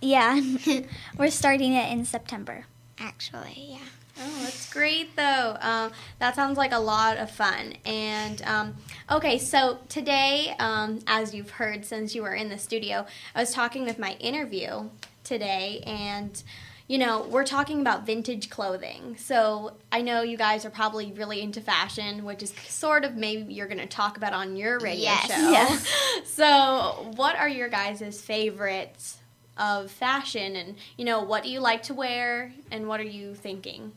[0.00, 0.40] Yeah,
[1.18, 2.66] we're starting it in September.
[2.98, 3.54] actually.
[3.70, 3.78] Yeah.
[4.20, 5.56] Oh, that's great though.
[5.60, 7.74] Um, that sounds like a lot of fun.
[7.84, 8.76] And um,
[9.10, 13.52] okay, so today, um, as you've heard since you were in the studio, I was
[13.52, 14.88] talking with my interview
[15.24, 16.42] today, and
[16.86, 19.16] you know, we're talking about vintage clothing.
[19.18, 23.54] So I know you guys are probably really into fashion, which is sort of maybe
[23.54, 25.26] you're going to talk about on your radio Yes.
[25.28, 25.50] show.
[25.50, 25.86] Yes.
[26.26, 29.16] So, what are your guys' favorites
[29.56, 30.56] of fashion?
[30.56, 32.52] And, you know, what do you like to wear?
[32.70, 33.92] And what are you thinking?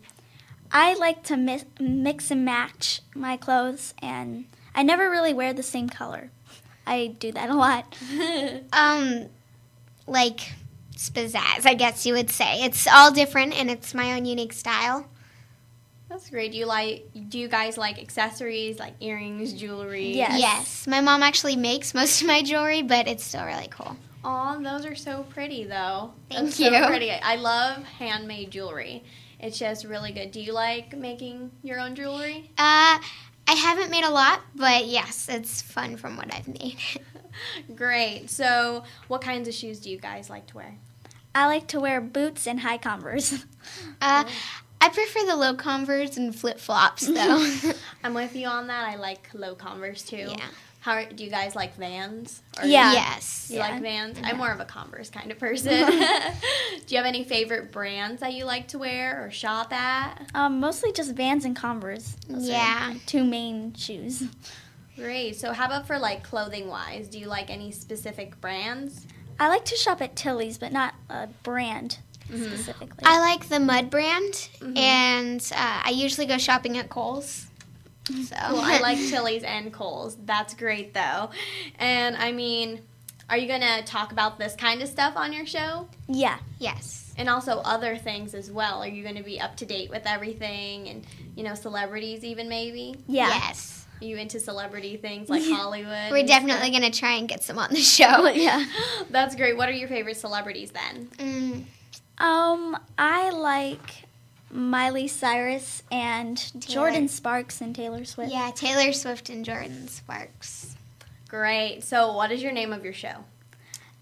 [0.72, 5.64] I like to mi- mix and match my clothes, and I never really wear the
[5.64, 6.30] same color.
[6.86, 7.98] I do that a lot.
[8.72, 9.26] Um,
[10.06, 10.54] like
[10.98, 12.64] spizzazz, I guess you would say.
[12.64, 15.08] It's all different and it's my own unique style.
[16.10, 16.54] That's great.
[16.54, 17.10] Do you like?
[17.30, 20.14] Do you guys like accessories, like earrings, jewelry?
[20.14, 20.40] Yes.
[20.40, 20.88] Yes.
[20.88, 23.98] My mom actually makes most of my jewelry, but it's still really cool.
[24.24, 26.14] Aw, those are so pretty, though.
[26.30, 26.70] Thank That's you.
[26.70, 27.12] So pretty.
[27.12, 29.04] I love handmade jewelry.
[29.40, 30.32] It's just really good.
[30.32, 32.50] Do you like making your own jewelry?
[32.58, 32.98] Uh,
[33.50, 36.78] I haven't made a lot, but yes, it's fun from what I've made.
[37.76, 38.30] Great.
[38.30, 40.76] So, what kinds of shoes do you guys like to wear?
[41.38, 43.44] I like to wear boots and high Converse.
[44.02, 44.24] Uh,
[44.80, 47.46] I prefer the low Converse and flip flops, though.
[48.04, 48.88] I'm with you on that.
[48.88, 50.28] I like low Converse too.
[50.30, 50.46] Yeah.
[50.80, 52.42] How do you guys like Vans?
[52.58, 52.94] Or Yeah.
[52.94, 53.48] Yes.
[53.52, 53.70] You Yeah.
[53.72, 54.20] like Vans?
[54.24, 55.86] I'm more of a Converse kind of person.
[55.90, 55.96] do
[56.88, 60.30] you have any favorite brands that you like to wear or shop at?
[60.34, 62.16] um, mostly just Vans and Converse.
[62.30, 62.92] Those Yeah.
[62.94, 64.24] my two main shoes.
[64.96, 65.36] Great.
[65.36, 67.08] So, how about for like clothing wise?
[67.10, 69.06] Do you like any specific brands?
[69.40, 73.04] I like to shop at Tilly's, but not a brand specifically.
[73.06, 77.48] I like the Mudd brand, and uh, I usually go shopping at Kohl's.
[78.06, 80.18] So Well, I like Tilly's and Kohl's.
[80.26, 81.30] That's great though.
[81.78, 82.82] And I mean,
[83.30, 85.88] are you gonna talk about this kind of stuff on your show?
[86.08, 86.40] yeah.
[86.60, 87.04] yes.
[87.20, 88.84] And also other things as well.
[88.84, 92.96] Are you gonna be up to date with everything and you know celebrities even maybe?
[93.08, 93.30] Yeah.
[93.30, 93.87] Yes.
[94.02, 96.12] Are you into celebrity things like Hollywood?
[96.12, 98.28] We're definitely gonna try and get some on the show.
[98.30, 98.66] yeah.
[99.10, 99.58] That's great.
[99.58, 101.08] What are your favorite celebrities then?
[101.18, 104.04] Mm, Um, I like
[104.52, 108.32] Miley Cyrus and Jordin Sparks and Taylor Swift.
[108.32, 110.76] yeah, Taylor Swift and Jordin Sparks.
[111.28, 111.84] Great.
[111.84, 113.26] So, what is your name of your show?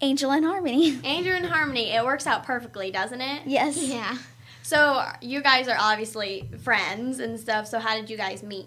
[0.00, 0.98] Angel and Harmony.
[1.04, 1.90] Angel and Harmony.
[1.90, 3.42] It works out perfectly, doesn't it?
[3.46, 3.82] yes.
[3.82, 4.18] Yeah.
[4.62, 7.66] So, you guys are obviously friends and stuff.
[7.66, 8.66] So, how did you guys meet?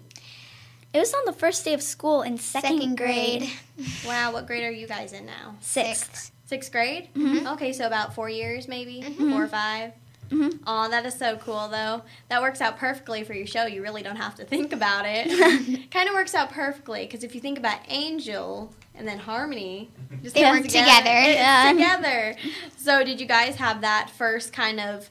[0.92, 3.50] It was on the first day of school in second, Second grade.
[4.06, 5.54] Wow, what grade are you guys in now?
[5.60, 6.32] Sixth.
[6.46, 7.08] Sixth grade?
[7.46, 9.02] Okay, so about four years maybe?
[9.02, 9.30] Mm-hmm.
[9.30, 9.92] Four or 5
[10.30, 10.60] Mhm.
[10.64, 12.02] Aw, that is so cool though.
[12.28, 13.64] That works out perfectly for your show.
[13.66, 15.90] You really don't have to think about it.
[15.90, 19.90] kind of works out perfectly because if you think about Angel and then Harmony,
[20.22, 21.10] just They work together.
[21.10, 21.72] It's Yeah.
[21.72, 22.36] together.
[22.76, 25.10] So, did you guys have that first kind of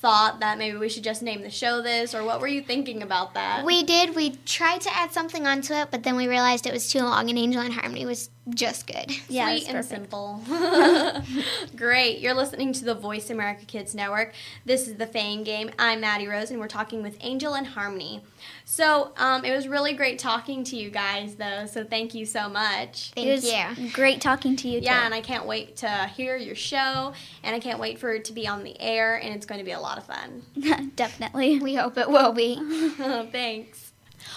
[0.00, 3.02] thought that maybe we should just name the show this, or what were you thinking
[3.02, 3.64] about that?
[3.64, 4.16] We did.
[4.16, 7.28] We tried to add something onto it, but then we realized it was too long,
[7.28, 9.12] and Angel and Harmony was just good.
[9.28, 10.42] Yeah, Sweet and simple.
[11.76, 12.20] Great.
[12.20, 14.32] You're listening to the Voice America Kids Network.
[14.64, 15.70] This is the Fame Game.
[15.78, 18.22] I'm Maddie Rose, and we're talking with Angel and Harmony.
[18.64, 21.66] So um, it was really great talking to you guys, though.
[21.66, 23.12] So thank you so much.
[23.14, 23.90] Thank it was you.
[23.92, 24.80] great talking to you.
[24.80, 25.04] Yeah, too.
[25.06, 28.32] and I can't wait to hear your show, and I can't wait for it to
[28.32, 30.92] be on the air, and it's going to be a lot of fun.
[30.96, 31.58] definitely.
[31.58, 32.56] We hope it will be.
[33.32, 33.89] Thanks.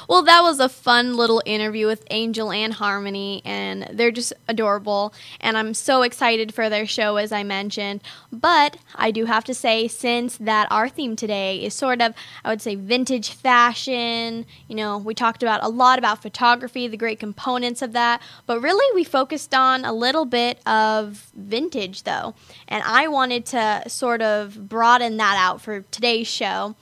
[0.08, 5.14] Well, that was a fun little interview with Angel and Harmony, and they're just adorable.
[5.40, 8.02] And I'm so excited for their show, as I mentioned.
[8.32, 12.50] But I do have to say, since that our theme today is sort of, I
[12.50, 17.20] would say, vintage fashion, you know, we talked about a lot about photography, the great
[17.20, 18.22] components of that.
[18.46, 22.36] But really, we focused on a little bit of vintage, though.
[22.68, 26.76] And I wanted to sort of broaden that out for today's show.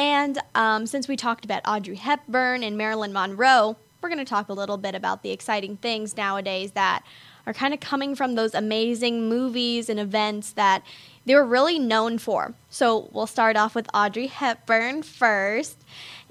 [0.00, 4.48] And um, since we talked about Audrey Hepburn and Marilyn Monroe, we're going to talk
[4.48, 7.04] a little bit about the exciting things nowadays that
[7.46, 10.82] are kind of coming from those amazing movies and events that
[11.26, 12.54] they were really known for.
[12.70, 15.84] So we'll start off with Audrey Hepburn first.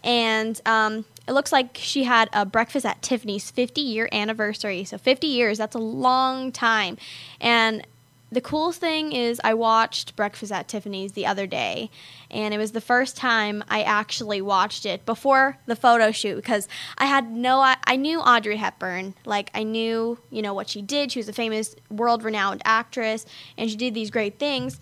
[0.03, 4.83] And um, it looks like she had a breakfast at Tiffany's 50 year anniversary.
[4.83, 6.97] So 50 years, that's a long time.
[7.39, 7.85] And
[8.31, 11.89] the coolest thing is I watched Breakfast at Tiffany's the other day,
[12.29, 16.67] and it was the first time I actually watched it before the photo shoot because
[16.97, 20.81] I had no I, I knew Audrey Hepburn, like I knew, you know, what she
[20.81, 21.11] did.
[21.11, 23.25] She was a famous world-renowned actress
[23.57, 24.79] and she did these great things.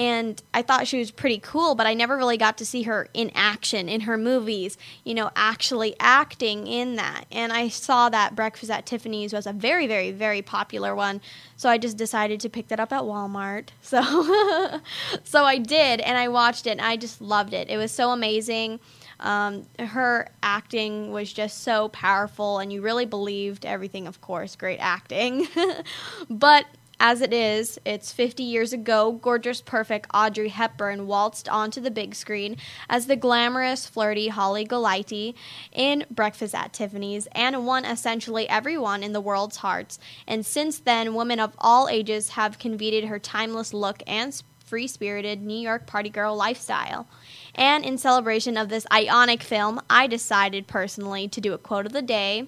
[0.00, 3.08] And I thought she was pretty cool, but I never really got to see her
[3.12, 7.26] in action in her movies, you know, actually acting in that.
[7.30, 11.20] And I saw that Breakfast at Tiffany's was a very, very, very popular one,
[11.54, 13.68] so I just decided to pick that up at Walmart.
[13.90, 14.80] So,
[15.24, 17.68] so I did, and I watched it, and I just loved it.
[17.68, 18.78] It was so amazing.
[19.18, 24.78] Um, her acting was just so powerful, and you really believed everything, of course, great
[24.78, 25.48] acting.
[26.30, 26.66] but
[27.00, 32.14] as it is, it's 50 years ago, gorgeous, perfect Audrey Hepburn waltzed onto the big
[32.14, 32.58] screen
[32.90, 35.34] as the glamorous, flirty Holly Golightly
[35.72, 39.98] in Breakfast at Tiffany's and won essentially everyone in the world's hearts.
[40.26, 45.40] And since then, women of all ages have convened her timeless look and free spirited
[45.42, 47.08] New York party girl lifestyle.
[47.54, 51.92] And in celebration of this ionic film, I decided personally to do a quote of
[51.92, 52.46] the day,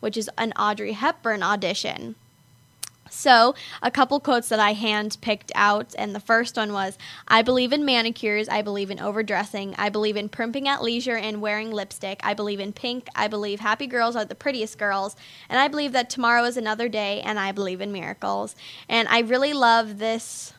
[0.00, 2.16] which is an Audrey Hepburn audition.
[3.10, 6.98] So, a couple quotes that I hand picked out, and the first one was
[7.28, 11.40] I believe in manicures, I believe in overdressing, I believe in primping at leisure and
[11.40, 15.16] wearing lipstick, I believe in pink, I believe happy girls are the prettiest girls,
[15.48, 18.56] and I believe that tomorrow is another day, and I believe in miracles.
[18.88, 20.52] And I really love this,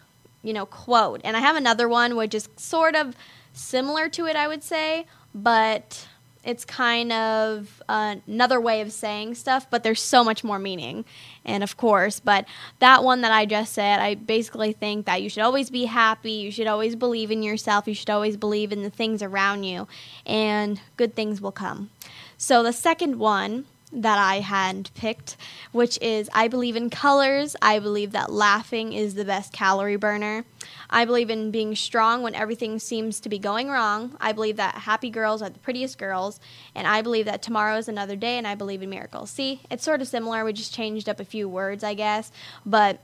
[0.44, 1.22] you know, quote.
[1.24, 3.16] And I have another one which is sort of
[3.54, 6.08] similar to it, I would say, but
[6.44, 11.06] it's kind of uh, another way of saying stuff, but there's so much more meaning.
[11.44, 12.46] And of course, but
[12.80, 16.32] that one that I just said, I basically think that you should always be happy,
[16.32, 19.88] you should always believe in yourself, you should always believe in the things around you,
[20.26, 21.90] and good things will come.
[22.38, 25.38] So the second one that I had picked,
[25.72, 27.56] which is I believe in colors.
[27.62, 30.46] I believe that laughing is the best calorie burner.
[30.90, 34.16] I believe in being strong when everything seems to be going wrong.
[34.22, 36.40] I believe that happy girls are the prettiest girls.
[36.76, 39.30] And I believe that tomorrow is another day, and I believe in miracles.
[39.30, 40.46] See, it's sort of similar.
[40.46, 42.32] We just changed up a few words, I guess.
[42.66, 43.02] But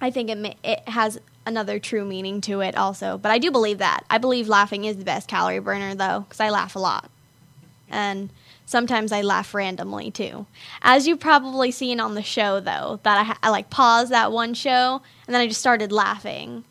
[0.00, 3.18] I think it, it has another true meaning to it also.
[3.18, 4.04] But I do believe that.
[4.08, 7.10] I believe laughing is the best calorie burner, though, because I laugh a lot.
[7.88, 8.30] And
[8.64, 10.46] sometimes I laugh randomly too.
[10.82, 14.54] As you've probably seen on the show, though, that I, I like paused that one
[14.54, 16.64] show and then I just started laughing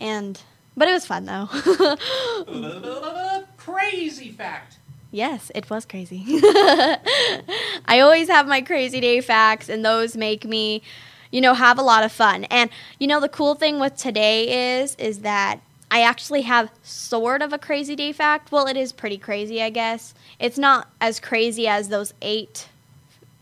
[0.00, 0.40] and
[0.76, 1.46] but it was fun though.
[3.56, 4.78] crazy fact.
[5.12, 6.24] Yes, it was crazy.
[6.28, 10.82] I always have my crazy day facts, and those make me,
[11.30, 12.44] you know, have a lot of fun.
[12.44, 17.42] And you know, the cool thing with today is, is that I actually have sort
[17.42, 18.52] of a crazy day fact.
[18.52, 20.14] Well, it is pretty crazy, I guess.
[20.38, 22.68] It's not as crazy as those eight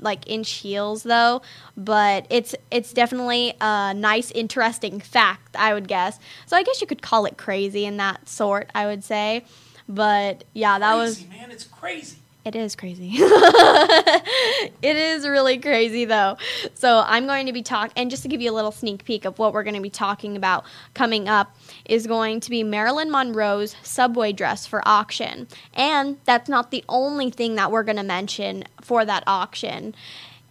[0.01, 1.43] like inch heels though,
[1.77, 6.19] but it's it's definitely a nice interesting fact, I would guess.
[6.47, 9.45] So I guess you could call it crazy in that sort, I would say.
[9.89, 12.19] But yeah, that crazy, was man, it's crazy.
[12.49, 13.11] It is crazy.
[13.19, 16.39] it is really crazy though.
[16.73, 19.27] So I'm going to be talking and just to give you a little sneak peek
[19.27, 23.11] of what we're going to be talking about coming up is going to be Marilyn
[23.11, 25.47] Monroe's subway dress for auction.
[25.75, 29.95] And that's not the only thing that we're going to mention for that auction.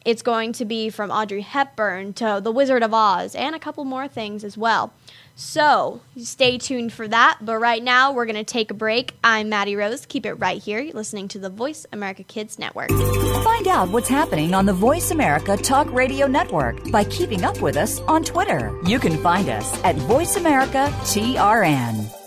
[0.05, 3.85] It's going to be from Audrey Hepburn to The Wizard of Oz and a couple
[3.85, 4.93] more things as well.
[5.37, 7.37] So stay tuned for that.
[7.41, 9.13] But right now, we're going to take a break.
[9.23, 10.05] I'm Maddie Rose.
[10.07, 10.79] Keep it right here.
[10.79, 12.89] You're listening to the Voice America Kids Network.
[12.89, 17.77] Find out what's happening on the Voice America Talk Radio Network by keeping up with
[17.77, 18.75] us on Twitter.
[18.85, 22.26] You can find us at Voice America TRN.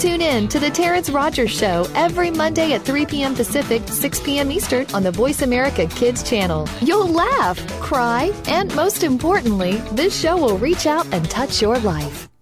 [0.00, 3.34] Tune in to The Terrence Rogers Show every Monday at 3 p.m.
[3.34, 4.50] Pacific, 6 p.m.
[4.50, 6.66] Eastern on the Voice America Kids channel.
[6.80, 12.29] You'll laugh, cry, and most importantly, this show will reach out and touch your life.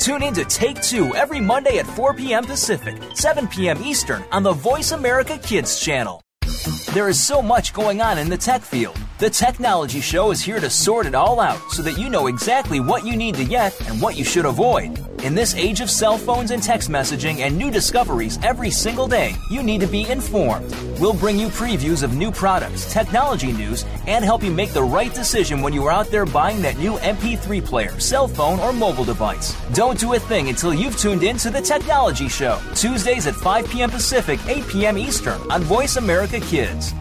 [0.00, 2.42] Tune in to Take Two every Monday at 4 p.m.
[2.46, 3.82] Pacific, 7 p.m.
[3.84, 6.22] Eastern on the Voice America Kids channel.
[6.94, 8.98] There is so much going on in the tech field.
[9.18, 12.80] The Technology Show is here to sort it all out so that you know exactly
[12.80, 14.98] what you need to get and what you should avoid.
[15.22, 19.34] In this age of cell phones and text messaging and new discoveries every single day,
[19.50, 20.74] you need to be informed.
[20.98, 25.12] We'll bring you previews of new products, technology news, and help you make the right
[25.12, 29.04] decision when you are out there buying that new MP3 player, cell phone, or mobile
[29.04, 29.54] device.
[29.74, 33.68] Don't do a thing until you've tuned in to The Technology Show, Tuesdays at 5
[33.68, 33.90] p.m.
[33.90, 34.96] Pacific, 8 p.m.
[34.96, 36.92] Eastern on Voice America Kids.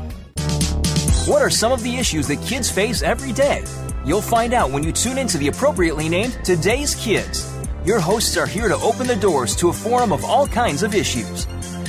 [1.25, 3.63] What are some of the issues that kids face every day?
[4.05, 7.58] You'll find out when you tune into the appropriately named Today's Kids.
[7.89, 10.93] Your hosts are here to open the doors to a forum of all kinds of
[10.93, 11.47] issues.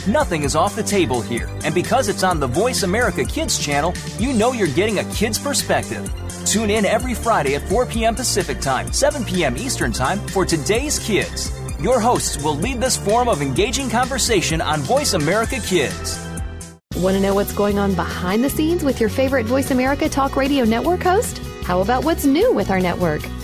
[0.09, 3.92] Nothing is off the table here, and because it's on the Voice America Kids channel,
[4.18, 6.11] you know you're getting a kid's perspective.
[6.46, 8.14] Tune in every Friday at 4 p.m.
[8.14, 9.59] Pacific Time, 7 p.m.
[9.59, 11.53] Eastern Time for Today's Kids.
[11.82, 16.18] Your hosts will lead this forum of engaging conversation on Voice America Kids.
[16.96, 20.34] Want to know what's going on behind the scenes with your favorite Voice America Talk
[20.34, 21.36] Radio Network host?
[21.62, 23.20] How about what's new with our network?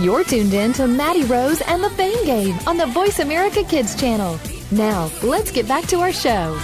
[0.00, 3.94] You're tuned in to Maddie Rose and the Fame Game on the Voice America Kids
[3.94, 4.40] channel.
[4.70, 6.58] Now, let's get back to our show.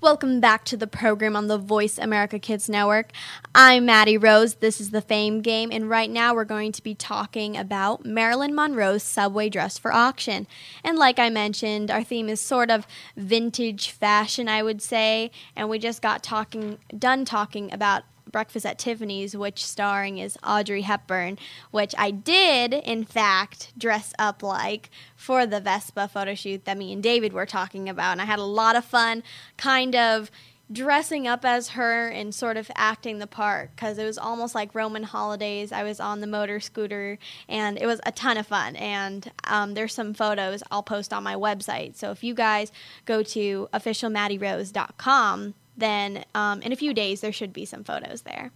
[0.00, 3.12] Welcome back to the program on the Voice America Kids Network.
[3.54, 4.56] I'm Maddie Rose.
[4.56, 8.56] This is the Fame Game, and right now we're going to be talking about Marilyn
[8.56, 10.48] Monroe's subway dress for auction.
[10.82, 15.68] And like I mentioned, our theme is sort of vintage fashion, I would say, and
[15.68, 21.38] we just got talking done talking about Breakfast at Tiffany's, which starring is Audrey Hepburn,
[21.70, 26.92] which I did, in fact, dress up like for the Vespa photo shoot that me
[26.92, 28.12] and David were talking about.
[28.12, 29.22] And I had a lot of fun
[29.56, 30.30] kind of
[30.70, 34.74] dressing up as her and sort of acting the part because it was almost like
[34.74, 35.72] Roman holidays.
[35.72, 37.18] I was on the motor scooter
[37.48, 38.76] and it was a ton of fun.
[38.76, 41.96] And um, there's some photos I'll post on my website.
[41.96, 42.70] So if you guys
[43.06, 48.50] go to officialmaddierose.com, then um, in a few days there should be some photos there.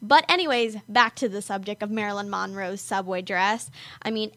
[0.00, 3.70] But, anyways, back to the subject of Marilyn Monroe's subway dress.
[4.02, 4.32] I mean,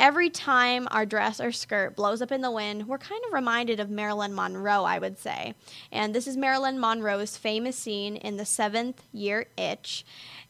[0.00, 3.80] every time our dress or skirt blows up in the wind, we're kind of reminded
[3.80, 5.54] of Marilyn Monroe, I would say.
[5.90, 10.04] And this is Marilyn Monroe's famous scene in the seventh year itch.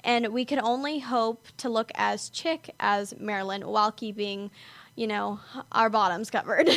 [0.05, 4.51] And we can only hope to look as chic as Marilyn while keeping
[4.99, 5.39] you know,
[5.71, 6.69] our bottoms covered.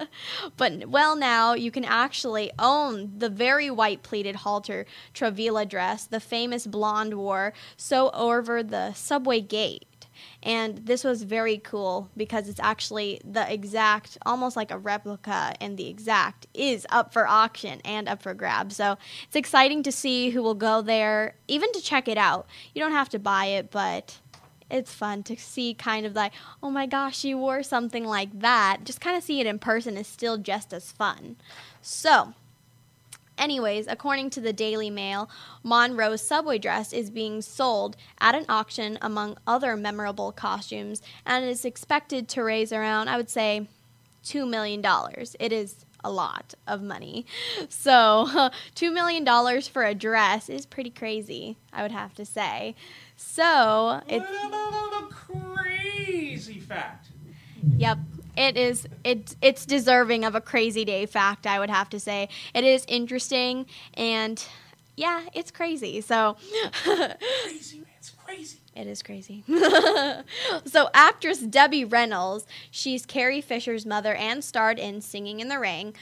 [0.56, 6.20] but well, now you can actually own the very white pleated halter Travilla dress the
[6.20, 10.06] famous blonde wore so over the subway gate.
[10.40, 15.76] And this was very cool because it's actually the exact, almost like a replica, and
[15.76, 18.76] the exact is up for auction and up for grabs.
[18.76, 18.96] So
[19.26, 22.46] it's exciting to see who will go there, even to check it out.
[22.74, 24.20] You don't have to buy it, but
[24.70, 28.78] it's fun to see kind of like, oh my gosh, you wore something like that.
[28.84, 31.36] Just kind of see it in person is still just as fun.
[31.82, 32.34] So,
[33.36, 35.28] anyways, according to the Daily Mail,
[35.62, 41.64] Monroe's subway dress is being sold at an auction among other memorable costumes and is
[41.64, 43.68] expected to raise around, I would say,
[44.24, 44.82] $2 million.
[45.38, 47.26] It is a lot of money.
[47.68, 52.74] So, $2 million for a dress is pretty crazy, I would have to say.
[53.16, 57.08] So it's a crazy fact.
[57.76, 57.98] Yep.
[58.36, 62.28] It is it it's deserving of a crazy day fact, I would have to say.
[62.52, 64.44] It is interesting and
[64.96, 66.00] yeah, it's crazy.
[66.00, 66.36] So
[66.82, 67.84] crazy.
[67.98, 68.58] It's crazy.
[68.76, 69.44] It is crazy.
[70.64, 75.94] so, actress Debbie Reynolds, she's Carrie Fisher's mother and starred in Singing in the Rain,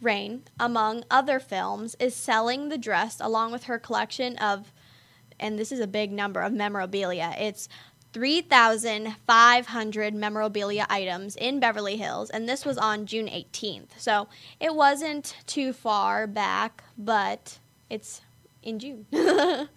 [0.00, 4.72] Rain, among other films, is selling the dress along with her collection of
[5.38, 7.34] and this is a big number of memorabilia.
[7.38, 7.68] It's
[8.12, 13.98] 3,500 memorabilia items in Beverly Hills, and this was on June 18th.
[13.98, 14.28] So
[14.58, 17.58] it wasn't too far back, but
[17.90, 18.22] it's
[18.66, 19.06] in June.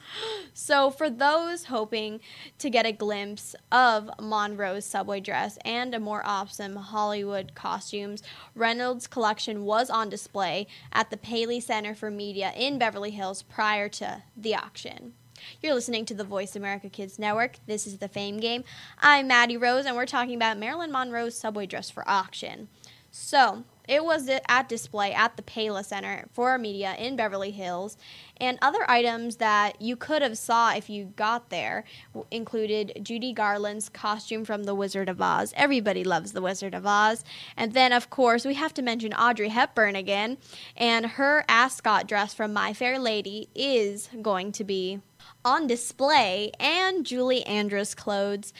[0.53, 2.20] so, for those hoping
[2.57, 8.24] to get a glimpse of Monroe's subway dress and a more awesome Hollywood costumes,
[8.55, 13.88] Reynolds' collection was on display at the Paley Center for Media in Beverly Hills prior
[13.89, 15.14] to the auction.
[15.62, 17.58] You're listening to the Voice America Kids Network.
[17.66, 18.64] This is the Fame Game.
[19.00, 22.68] I'm Maddie Rose, and we're talking about Marilyn Monroe's subway dress for auction.
[23.12, 27.98] So, it was at display at the Paley Center for Media in Beverly Hills,
[28.38, 31.86] and other items that you could have saw if you got there
[32.30, 35.56] included Judy Garland's costume from The Wizard of Oz.
[35.58, 37.24] Everybody loves The Wizard of Oz.
[37.58, 40.38] And then, of course, we have to mention Audrey Hepburn again,
[40.78, 45.02] and her ascot dress from My Fair Lady is going to be
[45.45, 48.53] on display, and Julie Andrews' clothes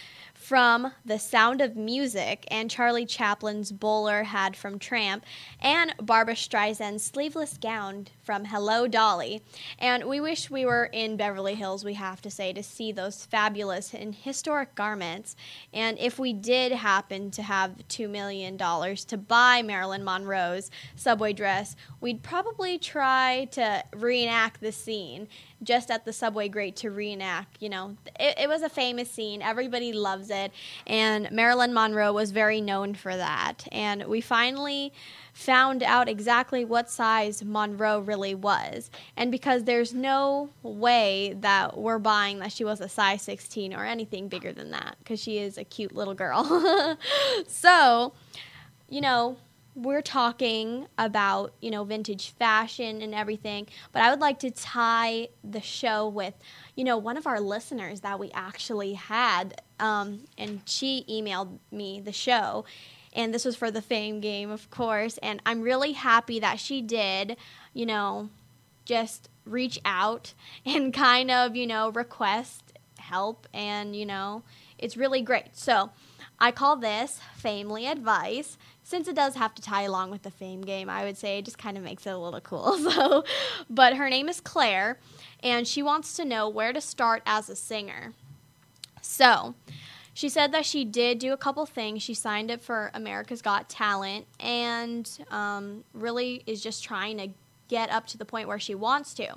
[0.50, 5.26] from The Sound of Music and Charlie Chaplin's bowler hat from Tramp
[5.62, 9.44] and Barbra Streisand's sleeveless gown from Hello Dolly.
[9.78, 13.26] And we wish we were in Beverly Hills, we have to say, to see those
[13.26, 15.36] fabulous and historic garments.
[15.74, 21.76] And if we did happen to have $2 million to buy Marilyn Monroe's subway dress,
[22.00, 25.28] we'd probably try to reenact the scene
[25.64, 27.58] just at the subway grate to reenact.
[27.62, 29.42] You know, it, it was a famous scene.
[29.42, 30.52] Everybody loves it.
[30.88, 33.68] And Marilyn Monroe was very known for that.
[33.72, 34.94] And we finally
[35.34, 38.90] found out exactly what size Monroe really was.
[39.16, 43.86] And because there's no way that we're buying that she was a size 16 or
[43.86, 46.98] anything bigger than that, because she is a cute little girl.
[47.48, 48.14] so,
[48.90, 49.38] you know,
[49.82, 55.30] we're talking about, you know, vintage fashion and everything, but I would like to tie
[55.44, 56.34] the show with,
[56.76, 62.02] you know, one of our listeners that we actually had, um, and she emailed me
[62.02, 62.66] the show,
[63.14, 66.82] and this was for the fame game, of course, and I'm really happy that she
[66.82, 67.38] did,
[67.74, 68.30] you know,
[68.86, 70.34] just reach out
[70.66, 74.44] and kind of, you know, request help, and, you know,
[74.78, 75.56] it's really great.
[75.56, 75.92] So,
[76.42, 78.58] I call this Family Advice
[78.90, 81.46] since it does have to tie along with the fame game, I would say it
[81.46, 82.76] just kind of makes it a little cool.
[82.90, 83.24] So,
[83.70, 85.00] but her name is Claire,
[85.44, 88.14] and she wants to know where to start as a singer.
[89.02, 89.54] So,
[90.16, 92.02] she said that she did do a couple things.
[92.02, 97.30] She signed up for America's Got Talent and um, really is just trying to
[97.68, 99.36] get up to the point where she wants to.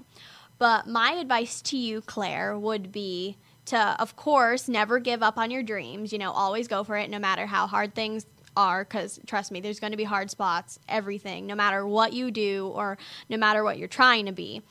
[0.59, 3.36] But my advice to you, Claire, would be
[3.66, 6.11] to, of course, never give up on your dreams.
[6.11, 8.24] You know, always go for it no matter how hard things
[8.57, 12.30] are because trust me there's going to be hard spots everything no matter what you
[12.30, 12.98] do or
[13.28, 14.62] no matter what you're trying to be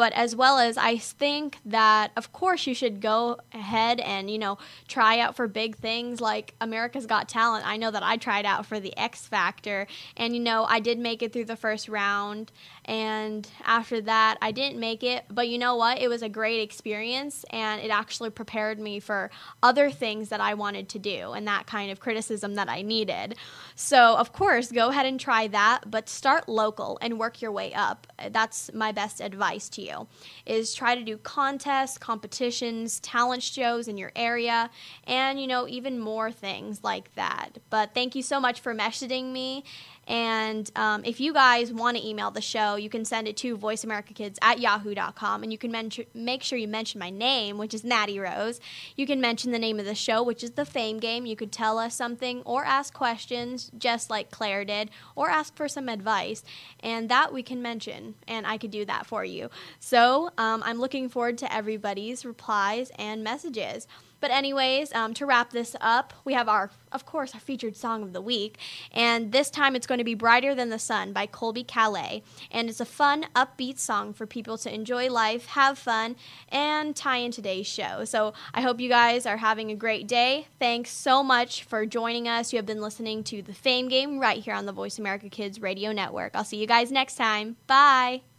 [0.00, 4.38] but as well as I think that of course you should go ahead and you
[4.38, 4.56] know
[4.88, 7.68] try out for big things like America's Got Talent.
[7.68, 9.86] I know that I tried out for the X Factor
[10.16, 12.50] and you know I did make it through the first round
[12.86, 16.00] and after that I didn't make it, but you know what?
[16.00, 19.30] It was a great experience and it actually prepared me for
[19.62, 23.34] other things that I wanted to do and that kind of criticism that I needed.
[23.74, 27.74] So, of course, go ahead and try that, but start local and work your way
[27.74, 28.06] up.
[28.30, 30.06] That's my best advice to you you
[30.46, 34.70] is try to do contests, competitions, talent shows in your area,
[35.04, 37.58] and you know, even more things like that.
[37.68, 39.64] But thank you so much for messaging me
[40.10, 43.56] and um, if you guys want to email the show, you can send it to
[43.56, 45.44] voiceamericakids at yahoo.com.
[45.44, 48.58] And you can mention, make sure you mention my name, which is Maddie Rose.
[48.96, 51.26] You can mention the name of the show, which is The Fame Game.
[51.26, 55.68] You could tell us something or ask questions, just like Claire did, or ask for
[55.68, 56.42] some advice.
[56.80, 59.48] And that we can mention, and I could do that for you.
[59.78, 63.86] So um, I'm looking forward to everybody's replies and messages.
[64.20, 68.02] But anyways, um, to wrap this up, we have our, of course, our featured song
[68.02, 68.58] of the week,
[68.92, 72.68] and this time it's going to be "Brighter Than the Sun" by Colbie Caillat, and
[72.68, 76.16] it's a fun, upbeat song for people to enjoy life, have fun,
[76.48, 78.04] and tie in today's show.
[78.04, 80.46] So I hope you guys are having a great day.
[80.58, 82.52] Thanks so much for joining us.
[82.52, 85.60] You have been listening to the Fame Game right here on the Voice America Kids
[85.60, 86.32] Radio Network.
[86.34, 87.56] I'll see you guys next time.
[87.66, 88.29] Bye.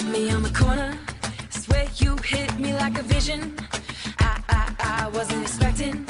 [0.00, 0.98] Stop me on the corner.
[1.50, 3.54] Swear you hit me like a vision.
[4.18, 6.06] I, I, I wasn't expecting.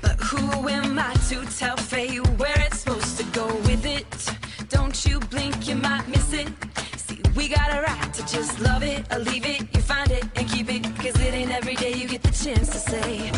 [0.00, 4.06] But who am I to tell fate where it's supposed to go with it?
[4.70, 6.48] Don't you blink, you might miss it.
[6.96, 9.60] See, we got a right to just love it or leave it.
[9.74, 10.84] You find it and keep it.
[10.96, 13.30] Cause it ain't every day you get the chance to say,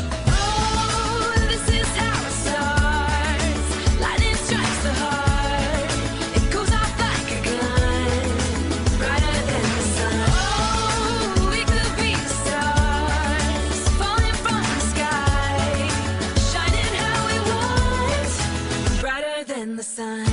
[19.96, 20.26] sun.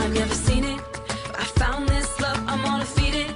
[0.00, 0.80] I've never seen it.
[1.42, 3.30] I found this love, I'm gonna feed it.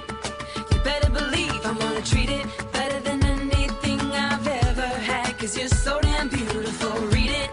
[0.71, 5.39] You better believe I'm gonna treat it better than anything I've ever had.
[5.39, 6.93] Cause you're so damn beautiful.
[7.15, 7.49] Read it.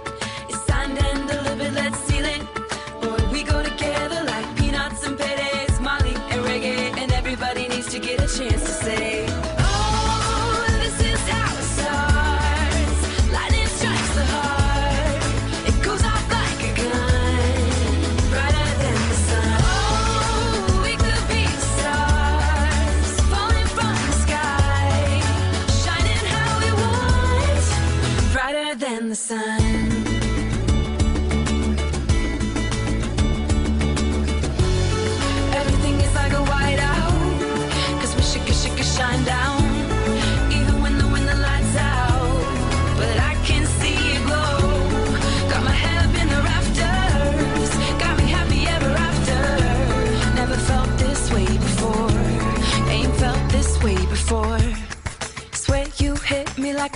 [0.51, 2.43] It's signed and delivered, let's seal it.
[3.01, 6.99] Boy, we go together like peanuts and paydays, Marley and reggae.
[7.01, 9.18] And everybody needs to get a chance to say,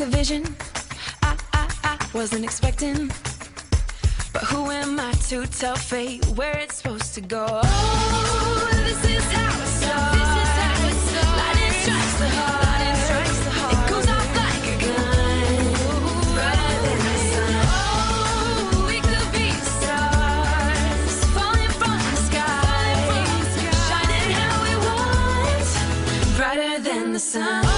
[0.02, 0.42] a vision.
[1.22, 3.08] I I I wasn't expecting.
[4.32, 7.46] But who am I to tell fate where it's supposed to go?
[7.62, 10.18] Oh, this is how it starts.
[11.38, 12.80] Lightning strikes the heart.
[13.74, 15.46] It goes off like a gun.
[15.54, 16.10] Oh,
[26.36, 27.64] brighter than the sun.
[27.66, 27.71] Oh,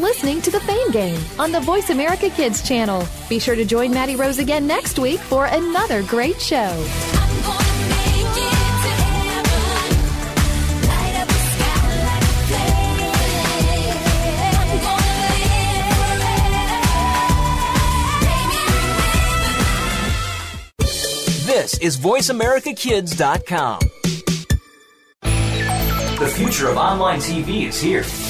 [0.00, 3.06] listening to the Fame Game on the Voice America Kids channel.
[3.28, 6.70] Be sure to join Maddie Rose again next week for another great show.
[21.46, 23.80] This is VoiceAmericaKids.com.
[26.20, 28.29] The future of online TV is here.